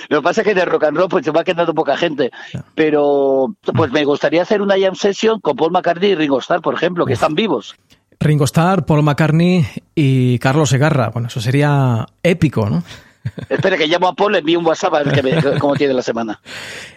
[0.10, 2.32] Lo que pasa es que de rock and roll pues se va quedando poca gente,
[2.76, 6.76] pero pues me gustaría hacer una jam session con Paul McCartney y Ringo Starr, por
[6.76, 7.76] ejemplo, que están vivos.
[8.20, 11.10] Ringo Starr, Paul McCartney y Carlos Segarra.
[11.10, 12.84] Bueno, eso sería épico, ¿no?
[13.50, 16.42] Espera, que llamo a Paul, le envío un WhatsApp a ver cómo tiene la semana.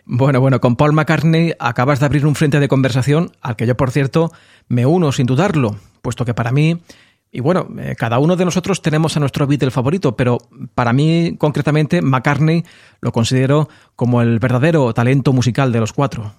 [0.04, 3.76] Bueno, bueno, con Paul McCartney acabas de abrir un frente de conversación al que yo,
[3.76, 4.32] por cierto,
[4.68, 6.80] me uno sin dudarlo, puesto que para mí,
[7.32, 10.38] y bueno, eh, cada uno de nosotros tenemos a nuestro Beatle favorito, pero
[10.74, 12.64] para mí, concretamente, McCartney
[13.00, 16.32] lo considero como el verdadero talento musical de los cuatro.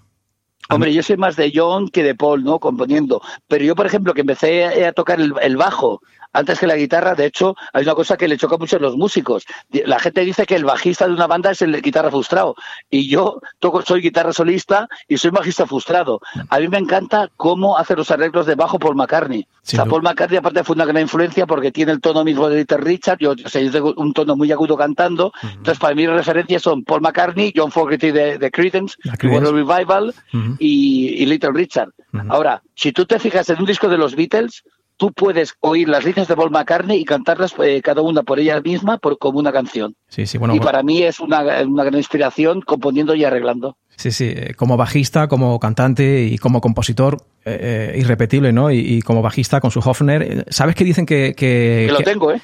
[0.70, 2.60] Hombre, yo soy más de John que de Paul, ¿no?
[2.60, 3.22] Componiendo.
[3.48, 6.02] Pero yo, por ejemplo, que empecé a tocar el bajo
[6.34, 7.16] antes que la guitarra.
[7.16, 9.46] De hecho, hay una cosa que le choca mucho a los músicos.
[9.86, 12.56] La gente dice que el bajista de una banda es el guitarra frustrado.
[12.90, 16.22] Y yo toco, soy guitarra solista y soy bajista frustrado.
[16.50, 19.42] A mí me encanta cómo hace los arreglos de bajo Paul McCartney.
[19.42, 22.58] o sea, Paul McCartney aparte fue una gran influencia porque tiene el tono mismo de
[22.58, 23.20] Little Richard.
[23.20, 25.32] Yo, o sea, yo tengo un tono muy agudo cantando.
[25.44, 30.14] Entonces, para mí referencias son Paul McCartney, John Fogerty de, de Creedence, World Revival
[30.60, 31.90] y, Little Richard.
[32.30, 34.64] Ahora, si tú te fijas en un disco de los Beatles,
[35.02, 38.62] tú puedes oír las líneas de Paul McCartney y cantarlas eh, cada una por ella
[38.62, 39.96] misma por, como una canción.
[40.10, 43.78] Sí, sí, bueno, y para mí es una, una gran inspiración componiendo y arreglando.
[44.02, 48.72] Sí, sí, eh, como bajista, como cantante y como compositor, eh, eh, irrepetible, ¿no?
[48.72, 50.44] Y, como bajista con su Hofner.
[50.50, 52.42] ¿Sabes qué dicen que, que, lo tengo, ¿eh?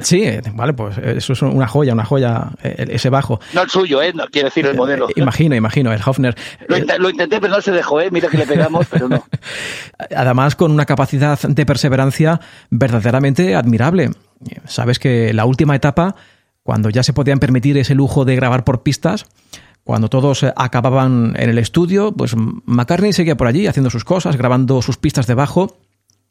[0.00, 3.40] Sí, vale, pues eso es una joya, una joya, ese bajo.
[3.54, 4.12] No el suyo, ¿eh?
[4.12, 5.08] No, quiere decir el modelo.
[5.16, 6.36] imagino, imagino, el Hofner.
[6.68, 8.10] Lo, intenté, pero no se dejó, ¿eh?
[8.10, 9.24] Mira que le pegamos, pero no.
[10.14, 14.10] Además, con una capacidad de perseverancia verdaderamente admirable.
[14.66, 16.14] Sabes que la última etapa,
[16.62, 19.24] cuando ya se podían permitir ese lujo de grabar por pistas,
[19.90, 24.36] cuando todos eh, acababan en el estudio, pues McCartney seguía por allí haciendo sus cosas,
[24.36, 25.78] grabando sus pistas de bajo.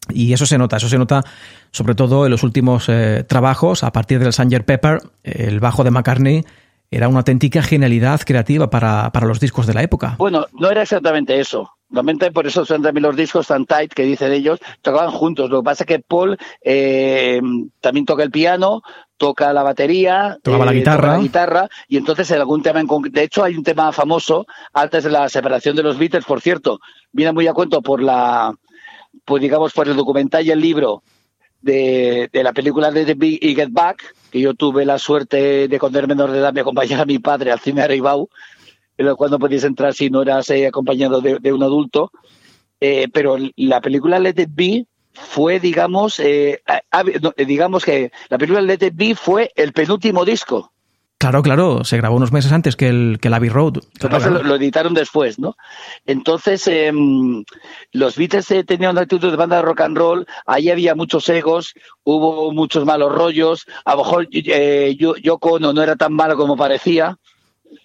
[0.08, 1.26] Y eso se nota, eso se nota
[1.72, 3.84] sobre todo en los últimos eh, trabajos.
[3.84, 6.46] A partir del Sanger Pepper, el bajo de McCartney
[6.90, 10.16] era una auténtica genialidad creativa para, para los discos de la época.
[10.18, 11.70] Bueno, no era exactamente eso.
[11.90, 15.50] Realmente por eso son también los discos tan tight que dicen ellos, tocaban juntos.
[15.50, 17.42] Lo que pasa es que Paul eh,
[17.82, 18.84] también toca el piano,
[19.20, 21.18] toca la batería, tocaba la, eh, guitarra.
[21.18, 25.04] la guitarra, y entonces en algún tema en De hecho, hay un tema famoso, antes
[25.04, 26.80] de la separación de los Beatles, por cierto,
[27.12, 28.56] viene muy a cuento por la,
[29.26, 31.04] pues digamos, por el documental y el libro
[31.62, 35.68] de, de la película de The Big y Get Back, que yo tuve la suerte
[35.68, 38.30] de cuando era menor de edad me acompañara a mi padre al cine Aribau,
[39.18, 42.12] cuando podías entrar si no eras eh, acompañado de, un adulto.
[42.82, 46.62] Eh, pero la película Let It Be fue, digamos, eh,
[47.38, 50.72] digamos que la película Let It Be fue el penúltimo disco.
[51.20, 53.80] Claro, claro, se grabó unos meses antes que el, que Abbey Road.
[54.42, 55.58] Lo, editaron después, ¿no?
[56.06, 57.44] Entonces, em,
[57.92, 61.74] los Beatles tenían una actitud de banda de rock and roll, ahí había muchos egos,
[62.06, 67.18] hubo muchos malos rollos, a lo mejor eh, Yoko no era tan malo como parecía,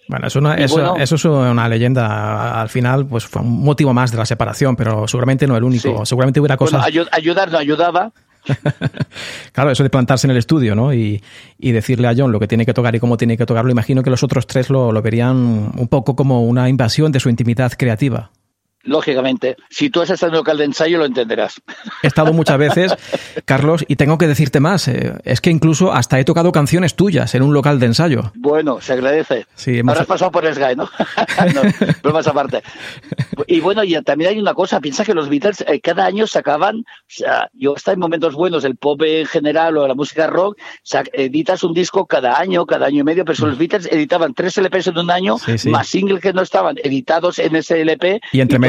[0.07, 2.61] bueno, eso, eso, es una leyenda.
[2.61, 6.05] Al final, pues fue un motivo más de la separación, pero seguramente no el único.
[6.05, 6.85] Seguramente hubiera cosas.
[7.11, 8.11] ayudar no ayudaba.
[9.51, 10.93] claro, eso de plantarse en el estudio, ¿no?
[10.93, 11.21] Y,
[11.57, 13.71] decirle a John lo que tiene que tocar y cómo tiene que tocarlo.
[13.71, 17.73] Imagino que los otros tres lo verían un poco como una invasión de su intimidad
[17.77, 18.31] creativa
[18.85, 21.61] lógicamente, si tú has estado en local de ensayo lo entenderás.
[22.01, 22.95] He estado muchas veces,
[23.45, 24.87] Carlos, y tengo que decirte más.
[24.87, 28.31] Eh, es que incluso hasta he tocado canciones tuyas en un local de ensayo.
[28.35, 29.45] Bueno, se agradece.
[29.55, 30.89] Sí, Ahora has pasado por Sky, ¿no?
[32.03, 32.61] no más aparte.
[33.47, 36.77] Y bueno, y también hay una cosa, piensa que los Beatles eh, cada año sacaban,
[36.77, 40.57] o sea, yo hasta en momentos buenos, el pop en general o la música rock,
[41.13, 43.59] editas un disco cada año, cada año y medio, pero los mm.
[43.59, 47.81] Beatles editaban tres LPs en un año, más singles que no estaban editados en ese
[47.81, 48.21] LP.
[48.31, 48.59] Y entre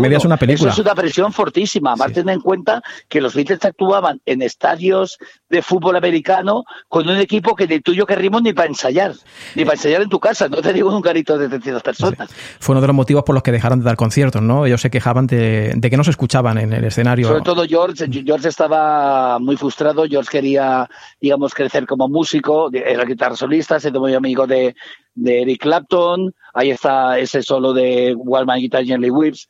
[0.00, 0.70] medias una, una película.
[0.70, 1.94] Eso es una presión fortísima.
[1.96, 7.16] Más ten en cuenta que los Beatles actuaban en estadios de fútbol americano con un
[7.16, 9.12] equipo que ni tuyo que rimos ni para ensayar,
[9.54, 10.48] ni para ensayar en tu casa.
[10.48, 12.30] No te digo un carito de 300 personas.
[12.60, 14.66] Fue uno de los motivos por los que dejaron de dar conciertos, ¿no?
[14.66, 17.28] Ellos se quejaban de, que no se escuchaban en el escenario.
[17.28, 18.08] Sobre todo George.
[18.10, 20.06] George estaba muy frustrado.
[20.08, 20.88] George quería,
[21.20, 22.70] digamos, crecer como músico.
[22.72, 24.74] Era guitarra solista, se muy amigo de,
[25.18, 26.34] de Eric Clapton.
[26.54, 29.48] Ahí está ese solo de Walman Guitar Gently Whips.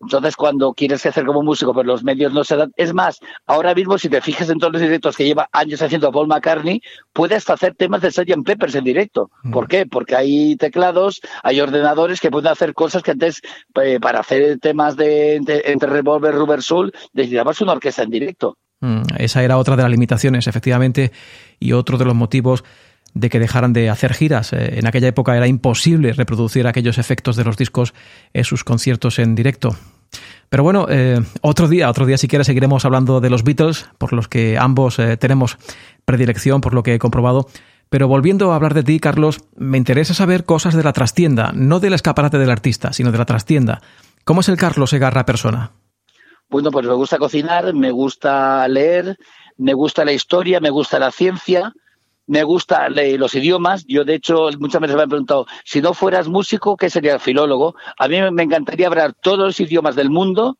[0.00, 2.72] Entonces, cuando quieres hacer como músico, pero los medios no se dan.
[2.76, 6.12] Es más, ahora mismo, si te fijas en todos los directos que lleva años haciendo
[6.12, 8.44] Paul McCartney, puede hasta hacer temas de Sgt.
[8.44, 9.30] Peppers en directo.
[9.44, 9.50] Mm.
[9.50, 9.86] ¿Por qué?
[9.86, 13.40] Porque hay teclados, hay ordenadores que pueden hacer cosas que antes,
[13.82, 18.58] eh, para hacer temas de entre, Revolver, Rubber Soul, necesitabas una orquesta en directo.
[18.80, 21.12] Mm, esa era otra de las limitaciones, efectivamente,
[21.58, 22.64] y otro de los motivos
[23.14, 24.52] de que dejaran de hacer giras.
[24.52, 27.94] Eh, en aquella época era imposible reproducir aquellos efectos de los discos
[28.32, 29.76] en sus conciertos en directo.
[30.48, 34.12] Pero bueno, eh, otro día, otro día si quieres seguiremos hablando de los Beatles, por
[34.12, 35.56] los que ambos eh, tenemos
[36.04, 37.48] predilección, por lo que he comprobado.
[37.88, 41.80] Pero volviendo a hablar de ti, Carlos, me interesa saber cosas de la trastienda, no
[41.80, 43.82] del escaparate del artista, sino de la trastienda.
[44.24, 45.72] ¿Cómo es el Carlos Egarra persona?
[46.48, 49.16] Bueno, pues me gusta cocinar, me gusta leer,
[49.56, 51.72] me gusta la historia, me gusta la ciencia,
[52.26, 53.84] me gusta los idiomas.
[53.86, 57.74] Yo, de hecho, muchas veces me han preguntado, si no fueras músico, ¿qué sería filólogo?
[57.98, 60.58] A mí me encantaría hablar todos los idiomas del mundo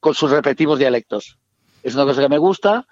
[0.00, 1.38] con sus respectivos dialectos.
[1.82, 2.84] Es una cosa que me gusta.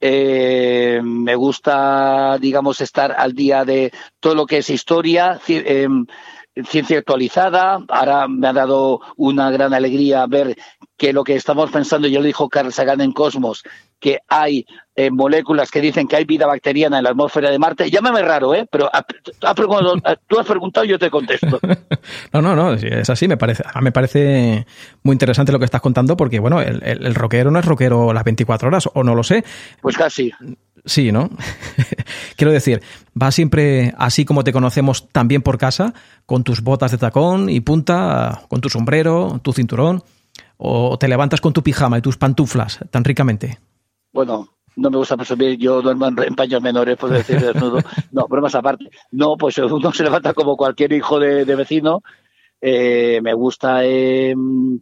[0.00, 6.06] Eh, me gusta, digamos, estar al día de todo lo que es historia, em,
[6.66, 7.84] ciencia actualizada.
[7.88, 10.56] Ahora me ha dado una gran alegría ver
[10.96, 13.64] que lo que estamos pensando, ya lo dijo Carl Sagan en Cosmos,
[14.00, 14.64] que hay
[14.98, 17.88] eh, moléculas que dicen que hay vida bacteriana en la atmósfera de Marte.
[17.88, 18.66] Llámame raro, ¿eh?
[18.68, 18.90] Pero
[20.26, 21.60] tú has preguntado y yo te contesto.
[22.32, 24.66] no, no, no, es así, me parece, me parece
[25.04, 28.24] muy interesante lo que estás contando porque, bueno, el, el, rockero no es rockero las
[28.24, 29.44] 24 horas, o no lo sé.
[29.80, 30.32] Pues casi.
[30.84, 31.30] Sí, ¿no?
[32.36, 32.82] Quiero decir,
[33.14, 35.94] vas siempre así como te conocemos también por casa,
[36.26, 40.02] con tus botas de tacón y punta, con tu sombrero, tu cinturón,
[40.56, 43.60] o te levantas con tu pijama y tus pantuflas tan ricamente.
[44.12, 47.80] Bueno, no me gusta presumir, yo duermo en paños menores, puedo decir desnudo.
[48.12, 48.88] No, bromas aparte.
[49.10, 52.02] No, pues uno se levanta como cualquier hijo de, vecino.
[52.60, 54.80] Eh, me gusta em,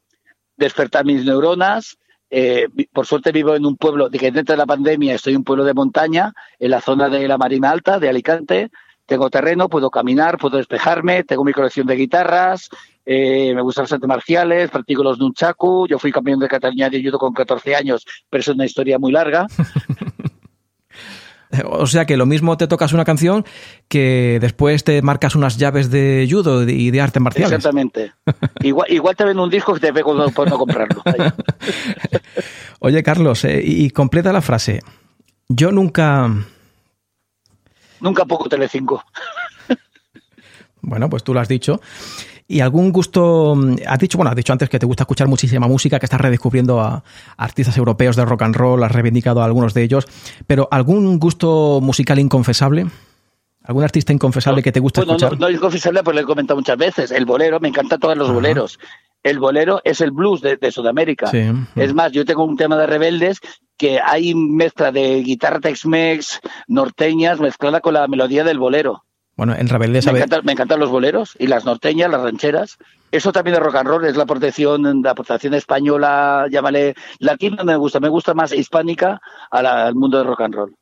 [0.57, 1.99] despertar mis neuronas.
[2.29, 5.39] Eh, por suerte vivo en un pueblo, de que dentro de la pandemia estoy en
[5.39, 8.71] un pueblo de montaña, en la zona de la Marina Alta, de Alicante.
[9.07, 12.69] Tengo terreno, puedo caminar, puedo despejarme, tengo mi colección de guitarras,
[13.07, 17.03] eh, me gustan las artes marciales, practico los nunchaku, yo fui campeón de Cataluña de
[17.03, 19.47] judo con 14 años, pero es una historia muy larga.
[21.65, 23.45] O sea que lo mismo te tocas una canción
[23.89, 27.53] que después te marcas unas llaves de judo y de arte marciales.
[27.53, 28.13] Exactamente.
[28.61, 31.03] igual, igual te ven un disco que te pego por no comprarlo.
[32.81, 34.81] Oye, Carlos, eh, y completa la frase.
[35.49, 36.31] Yo nunca...
[38.01, 39.05] Nunca poco Telecinco.
[40.83, 41.81] bueno, pues tú lo has dicho.
[42.49, 43.55] ¿Y algún gusto?
[43.57, 46.21] Mm, has dicho, bueno, has dicho antes que te gusta escuchar muchísima música, que estás
[46.21, 47.03] redescubriendo a
[47.37, 50.07] artistas europeos de rock and roll, has reivindicado a algunos de ellos,
[50.47, 52.87] pero ¿algún gusto musical inconfesable?
[53.65, 55.33] ¿Algún artista inconfesable que te gusta escuchar?
[55.33, 57.11] No, no, inconfesable, pues lo he comentado muchas veces.
[57.11, 58.79] El bolero, me encantan todos los boleros.
[59.25, 61.33] El bolero es el blues de, Sudamérica.
[61.75, 63.41] Es más, yo tengo un tema de rebeldes
[63.77, 69.06] que hay mezcla de guitarra Tex-Mex, norteñas, mezclada con la melodía del bolero.
[69.37, 70.07] Bueno, en Rebeldes...
[70.07, 72.79] Me, me, encantan los boleros y las norteñas, las rancheras.
[73.13, 77.77] Eso también de rock and roll es la aportación, la aportación española, llámale latina, me
[77.77, 78.01] gusta.
[78.01, 79.21] Me gusta más hispánica
[79.51, 80.75] al mundo de rock and roll.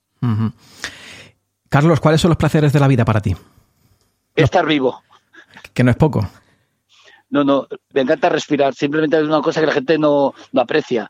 [1.69, 3.35] Carlos, ¿cuáles son los placeres de la vida para ti?
[4.37, 5.03] Estar vivo.
[5.73, 6.29] Que no es poco.
[7.31, 8.75] No, no, me encanta respirar.
[8.75, 11.09] Simplemente es una cosa que la gente no, no aprecia.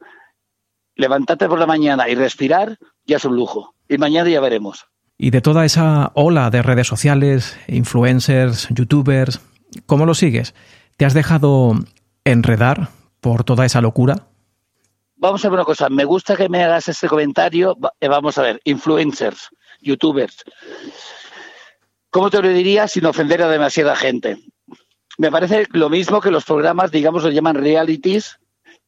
[0.97, 3.75] Levantarte por la mañana y respirar ya es un lujo.
[3.89, 4.87] Y mañana ya veremos.
[5.17, 9.41] Y de toda esa ola de redes sociales, influencers, youtubers,
[9.87, 10.55] ¿cómo lo sigues?
[10.97, 11.75] ¿Te has dejado
[12.25, 12.89] enredar
[13.21, 14.27] por toda esa locura?
[15.17, 17.77] Vamos a ver una cosa, me gusta que me hagas este comentario.
[18.01, 19.49] Eh, vamos a ver, influencers,
[19.81, 20.45] youtubers.
[22.11, 24.39] ¿Cómo te lo diría sin ofender a demasiada gente?
[25.17, 28.39] Me parece lo mismo que los programas, digamos, lo llaman realities,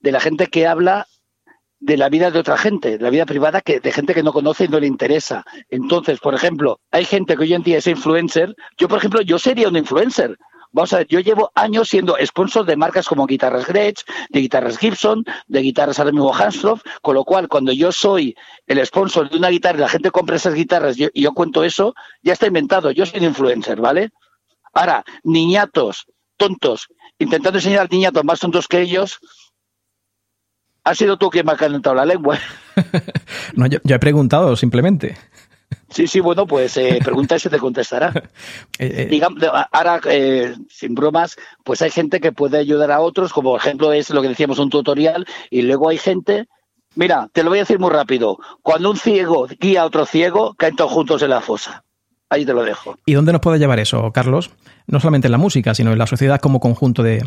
[0.01, 1.07] de la gente que habla
[1.79, 4.33] de la vida de otra gente, de la vida privada que, de gente que no
[4.33, 5.45] conoce y no le interesa.
[5.69, 8.55] Entonces, por ejemplo, hay gente que hoy en día es influencer.
[8.79, 10.37] Yo, por ejemplo, yo sería un influencer.
[10.73, 14.77] Vamos a ver, yo llevo años siendo sponsor de marcas como Guitarras Gretsch, de Guitarras
[14.77, 18.37] Gibson, de Guitarras ahora mismo Hansloff, con lo cual cuando yo soy
[18.67, 21.95] el sponsor de una guitarra y la gente compra esas guitarras y yo, cuento eso,
[22.23, 24.11] ya está inventado, yo soy un influencer, ¿vale?
[24.75, 29.19] Ahora, niñatos, tontos, intentando enseñar niñatos más tontos que ellos,
[30.87, 32.39] ha sido tú quien me ha calentado la lengua.
[33.57, 35.17] no, yo, he preguntado simplemente.
[35.91, 38.13] Sí, sí, bueno, pues eh, pregunta y se te contestará.
[38.79, 39.21] Eh, eh.
[39.73, 40.01] ahora,
[40.69, 44.21] sin bromas, pues hay gente que puede ayudar a otros, como por ejemplo es lo
[44.21, 46.47] que decíamos, un tutorial, y luego hay gente,
[46.95, 50.55] mira, te lo voy a decir muy rápido, cuando un ciego guía a otro ciego,
[50.55, 51.85] caen todos juntos en la fosa.
[52.29, 52.99] Ahí te lo dejo.
[53.07, 54.51] ¿Y dónde nos puede llevar eso, Carlos?
[54.87, 57.23] No solamente en la música, sino en la sociedad como conjunto de,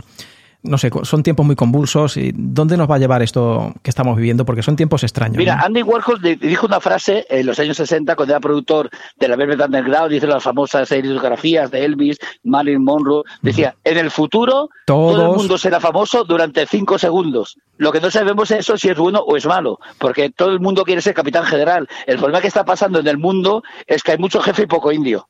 [0.61, 2.17] no sé, son tiempos muy convulsos.
[2.17, 4.45] ¿Y ¿Dónde nos va a llevar esto que estamos viviendo?
[4.45, 5.37] Porque son tiempos extraños.
[5.37, 9.35] Mira, Andy Warhol dijo una frase en los años 60 cuando era productor de la
[9.35, 15.31] Velvet Underground, dice las famosas seriografías de Elvis, Marilyn Monroe, decía, en el futuro todo
[15.31, 17.57] el mundo será famoso durante cinco segundos.
[17.77, 20.59] Lo que no sabemos es eso si es bueno o es malo, porque todo el
[20.59, 21.87] mundo quiere ser capitán general.
[22.05, 24.91] El problema que está pasando en el mundo es que hay mucho jefe y poco
[24.91, 25.29] indio.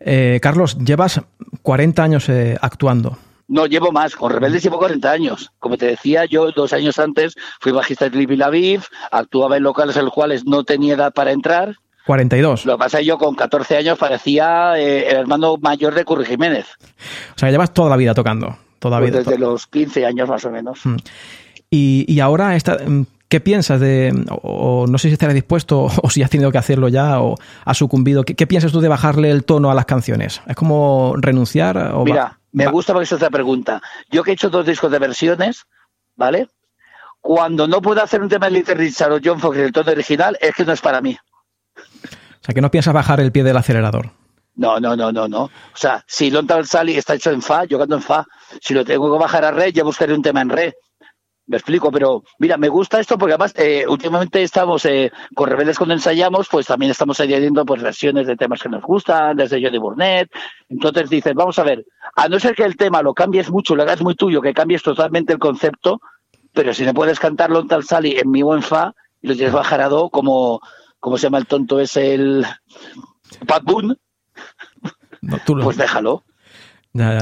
[0.00, 1.20] Eh, Carlos, llevas
[1.62, 3.16] 40 años eh, actuando.
[3.50, 4.14] No, llevo más.
[4.14, 5.50] Con Rebeldes llevo 40 años.
[5.58, 9.96] Como te decía, yo dos años antes fui bajista de Libi Laviv, actuaba en locales
[9.96, 11.74] en los cuales no tenía edad para entrar.
[12.06, 12.64] 42.
[12.64, 16.04] Lo que pasa es que yo con 14 años parecía eh, el hermano mayor de
[16.04, 16.66] Curry Jiménez.
[17.34, 18.56] O sea, llevas toda la vida tocando.
[18.78, 20.86] Toda pues desde los 15 años más o menos.
[20.86, 20.96] Mm.
[21.70, 26.10] Y, y ahora, esta, mm, ¿qué piensas de, o, no sé si estarás dispuesto o
[26.10, 29.44] si has tenido que hacerlo ya o has sucumbido, ¿qué, piensas tú de bajarle el
[29.44, 30.40] tono a las canciones?
[30.46, 31.92] ¿Es como renunciar?
[31.94, 33.80] O Mira, me gusta porque es otra pregunta.
[34.10, 35.66] Yo que he hecho dos discos de versiones,
[36.16, 36.48] ¿vale?
[37.20, 39.92] Cuando no puedo hacer un tema de Little Richard o John Fox en el tono
[39.92, 41.16] original, es que no es para mí.
[41.76, 44.12] O sea, que no piensas bajar el pie del acelerador.
[44.56, 45.44] No, no, no, no, no.
[45.44, 48.26] O sea, si Lontal Sally está hecho en Fa, yo canto en Fa.
[48.60, 50.74] Si lo tengo que bajar a Re, ya buscaré un tema en Re.
[51.50, 55.78] Me explico, pero mira, me gusta esto porque además eh, últimamente estamos eh, con Rebeldes
[55.78, 59.78] cuando ensayamos, pues también estamos añadiendo pues versiones de temas que nos gustan, desde Jody
[59.78, 60.30] Burnett.
[60.68, 61.84] Entonces dices, vamos a ver,
[62.14, 64.84] a no ser que el tema lo cambies mucho, lo hagas muy tuyo, que cambies
[64.84, 66.00] totalmente el concepto,
[66.52, 69.52] pero si no puedes cantarlo en tal sali en mi buen fa y lo tienes
[69.52, 70.60] bajar a do como,
[71.00, 72.46] como se llama el tonto es el
[73.44, 73.96] Pat Boone,
[75.64, 76.22] pues déjalo.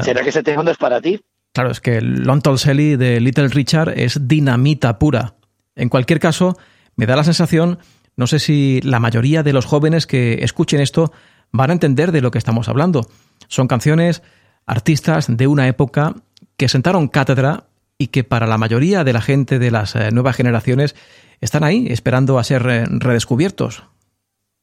[0.03, 1.19] ¿Será que ese tema no es para ti?
[1.59, 5.35] Claro, es que Long Tall Sally de Little Richard es dinamita pura.
[5.75, 6.57] En cualquier caso,
[6.95, 7.81] me da la sensación,
[8.15, 11.13] no sé si la mayoría de los jóvenes que escuchen esto
[11.51, 13.11] van a entender de lo que estamos hablando.
[13.49, 14.23] Son canciones,
[14.67, 16.15] artistas de una época
[16.57, 17.65] que sentaron cátedra
[17.99, 20.95] y que para la mayoría de la gente de las eh, nuevas generaciones
[21.41, 23.83] están ahí esperando a ser eh, redescubiertos.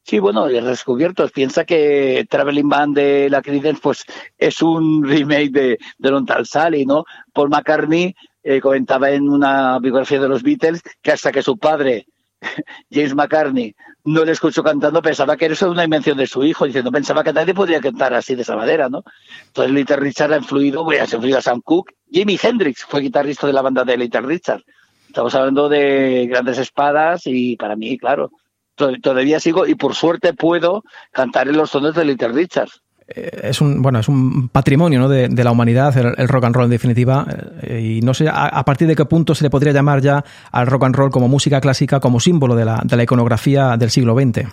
[0.08, 1.32] Sí, bueno, redescubiertos.
[1.32, 4.06] Piensa que Traveling Band de la Creedence pues,
[4.38, 7.06] es un remake de, de Long Tal Sally, ¿no?
[7.34, 12.06] Paul McCartney eh, comentaba en una biografía de los Beatles que hasta que su padre,
[12.92, 16.92] James McCartney, no le escuchó cantando, pensaba que era una invención de su hijo, diciendo,
[16.92, 19.04] pensaba que nadie podría cantar así de esa manera, ¿no?
[19.48, 21.96] Entonces Little Richard ha influido, bueno, ha influido a Sam Cooke.
[22.12, 24.62] Jimi Hendrix fue guitarrista de la banda de Little Richard.
[25.08, 28.30] Estamos hablando de grandes espadas y para mí, claro,
[28.76, 32.70] todavía sigo y por suerte puedo cantar en los tonos de Little Richard.
[33.08, 35.08] Eh, es un bueno es un patrimonio ¿no?
[35.08, 37.26] de, la humanidad el, rock and roll en definitiva.
[37.62, 40.68] Eh, y no sé a, partir de qué punto se le podría llamar ya al
[40.68, 44.16] rock and roll como música clásica como símbolo de la, de la iconografía del siglo
[44.16, 44.48] XX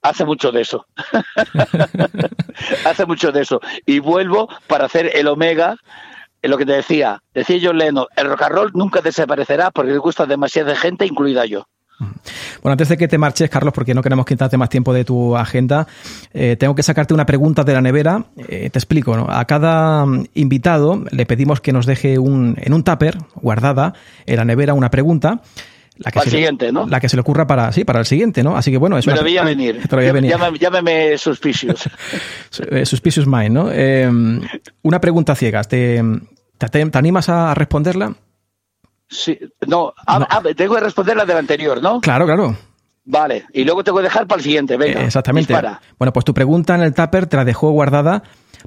[0.00, 0.86] hace mucho de eso.
[2.86, 3.60] Hace mucho de eso.
[3.84, 5.76] Y vuelvo para hacer el omega
[6.40, 7.22] en lo que te decía.
[7.34, 11.44] Decía John Lennon el rock and roll nunca desaparecerá porque le gusta demasiada gente incluida
[11.44, 11.66] yo
[11.98, 15.36] bueno, antes de que te marches, Carlos, porque no queremos quitarte más tiempo de tu
[15.36, 15.86] agenda,
[16.32, 18.24] eh, tengo que sacarte una pregunta de la nevera.
[18.48, 19.26] Eh, te explico, ¿no?
[19.28, 23.94] A cada mm, invitado le pedimos que nos deje un, en un tupper, guardada,
[24.26, 25.40] en la nevera, una pregunta.
[25.96, 26.86] La que, se siguiente, le, ¿no?
[26.86, 28.56] la que se le ocurra para, sí, para el siguiente, ¿no?
[28.56, 29.42] Así que bueno, es Me una...
[29.42, 29.80] venir.
[29.90, 30.36] venir.
[30.60, 31.90] Llámame, Suspicious.
[32.70, 33.68] Eh, suspicious Mind, ¿no?
[34.82, 35.66] una pregunta ciegas.
[35.66, 36.00] ¿Te,
[36.56, 38.14] te, animas a responderla?
[39.08, 39.94] Sí, no,
[40.56, 42.00] tengo que responder la del anterior, ¿no?
[42.00, 42.56] Claro, claro.
[43.04, 45.02] Vale, y luego tengo que dejar para el siguiente, venga.
[45.02, 45.54] exactamente.
[45.98, 48.22] Bueno, pues tu pregunta en el tupper te la dejó guardada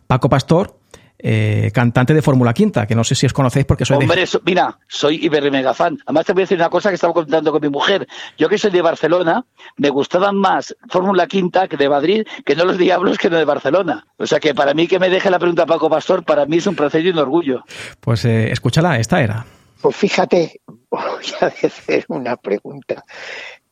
[0.08, 0.80] Paco Pastor,
[1.20, 4.80] eh, cantante de Fórmula Quinta, que no sé si os conocéis porque soy Hombre, mira,
[4.88, 6.00] soy mega fan.
[6.08, 8.08] Además te voy a decir una cosa que estaba contando con mi mujer.
[8.36, 9.46] Yo que soy de Barcelona,
[9.78, 13.46] me gustaban más Fórmula Quinta que de Madrid, que no los Diablos que no de
[13.46, 14.08] Barcelona.
[14.18, 16.66] O sea que para mí que me deje la pregunta Paco Pastor, para mí es
[16.66, 17.64] un placer y un orgullo.
[18.00, 19.46] Pues eh, escúchala, esta era.
[19.82, 23.04] Pues fíjate, voy a hacer una pregunta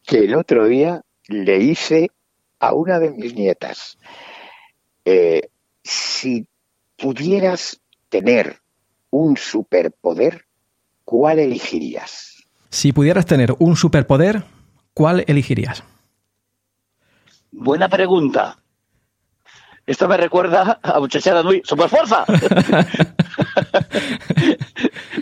[0.06, 2.12] que el otro día le hice
[2.60, 3.98] a una de mis nietas.
[5.06, 5.50] Eh,
[5.84, 6.48] si
[6.98, 7.80] pudieras
[8.10, 8.60] tener
[9.12, 10.46] un superpoder,
[11.06, 12.44] ¿cuál elegirías?
[12.70, 14.44] Si pudieras tener un superpoder,
[14.94, 15.84] ¿cuál elegirías?
[17.52, 18.58] Buena pregunta.
[19.86, 21.62] Esto me recuerda a Muchachada Nui.
[21.66, 22.26] ¡Superfuerza!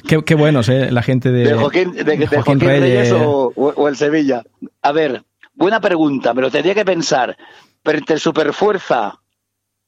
[0.07, 0.91] qué, qué buenos, ¿eh?
[0.91, 4.43] La gente de, de Joaquín, Reyes, o, el Sevilla.
[4.81, 5.23] A ver,
[5.53, 6.33] buena pregunta.
[6.33, 7.37] Me lo tendría que pensar.
[7.83, 9.19] Pero entre Superfuerza,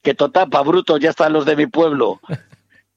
[0.01, 2.19] que totapa, bruto, ya están los de mi pueblo.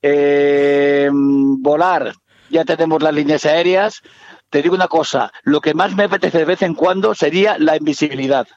[0.04, 2.12] Eh, volar,
[2.50, 4.02] ya tenemos las líneas aéreas.
[4.50, 7.76] Te digo una cosa, lo que más me apetece de vez en cuando sería la
[7.76, 8.48] invisibilidad.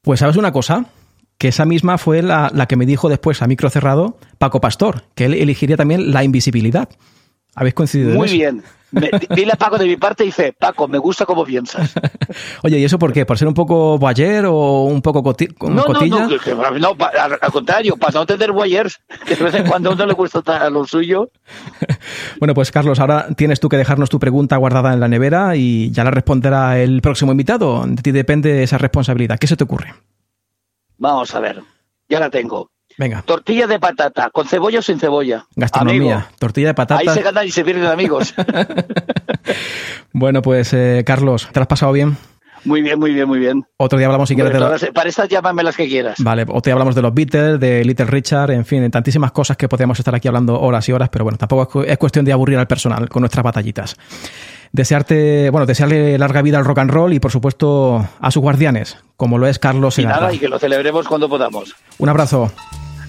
[0.00, 0.86] Pues sabes una cosa,
[1.42, 5.24] que esa misma fue la, que me dijo después a micro cerrado Paco Pastor, que
[5.24, 6.88] él elegiría también la invisibilidad.
[7.56, 8.62] ¿Habéis coincidido Muy en
[8.92, 9.18] bien.
[9.34, 11.94] dile a Paco de mi parte y dice, Paco, me gusta cómo piensas.
[12.62, 13.26] Oye, ¿y eso por qué?
[13.26, 16.28] ¿Por ser un poco boyer o un poco coti no, cotilla?
[16.28, 19.94] No, no, no, al, contrario, para no tener boyers, que de vez en cuando a
[19.94, 21.32] uno le gusta lo suyo.
[22.38, 25.90] bueno, pues Carlos, ahora tienes tú que dejarnos tu pregunta guardada en la nevera y
[25.90, 27.84] ya la responderá el próximo invitado.
[27.84, 29.40] De ti depende esa responsabilidad.
[29.40, 29.92] ¿Qué se te ocurre?
[31.02, 31.60] Vamos a ver,
[32.08, 32.70] ya la tengo.
[32.96, 33.22] Venga.
[33.22, 35.44] Tortilla de patata, con cebolla o sin cebolla.
[35.56, 37.00] Gastronomía, tortilla de patata.
[37.00, 38.32] Ahí se ganan y se pierden amigos.
[40.12, 42.16] bueno, pues eh, Carlos, ¿te has pasado bien?
[42.64, 43.64] Muy bien, muy bien, muy bien.
[43.78, 46.22] Otro día hablamos si quieres de Para estas llámame las que quieras.
[46.22, 49.56] Vale, otro día hablamos de los Beatles, de Little Richard, en fin, de tantísimas cosas
[49.56, 52.58] que podríamos estar aquí hablando horas y horas, pero bueno, tampoco es cuestión de aburrir
[52.58, 53.96] al personal con nuestras batallitas
[54.72, 58.98] desearte, bueno, desearle larga vida al rock and roll y por supuesto a sus guardianes,
[59.16, 61.74] como lo es Carlos Y nada, y que lo celebremos cuando podamos.
[61.98, 62.50] Un abrazo.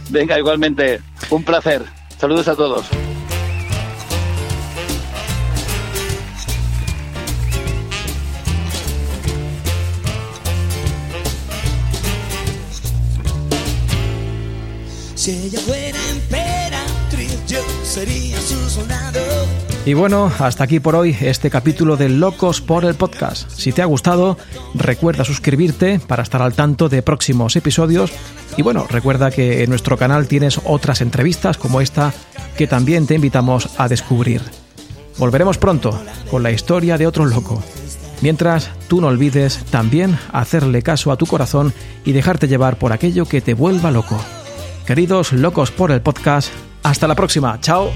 [0.10, 1.02] Venga, igualmente.
[1.30, 1.82] Un placer.
[2.18, 2.86] Saludos a todos.
[15.16, 19.33] Si ella fuera emperatriz, yo sería su soldado
[19.86, 23.50] Y bueno, hasta aquí por hoy este capítulo de Locos por el Podcast.
[23.50, 24.38] Si te ha gustado,
[24.74, 28.14] recuerda suscribirte para estar al tanto de próximos episodios.
[28.56, 32.14] Y bueno, recuerda que en nuestro canal tienes otras entrevistas como esta
[32.58, 34.42] que también te invitamos a descubrir.
[35.18, 37.62] Volveremos pronto con la historia de otro loco.
[38.22, 41.74] Mientras, tú no olvides también hacerle caso a tu corazón
[42.06, 44.18] y dejarte llevar por aquello que te vuelva loco.
[44.88, 46.54] Queridos locos por el podcast,
[46.84, 47.60] hasta la próxima.
[47.60, 47.92] Chao.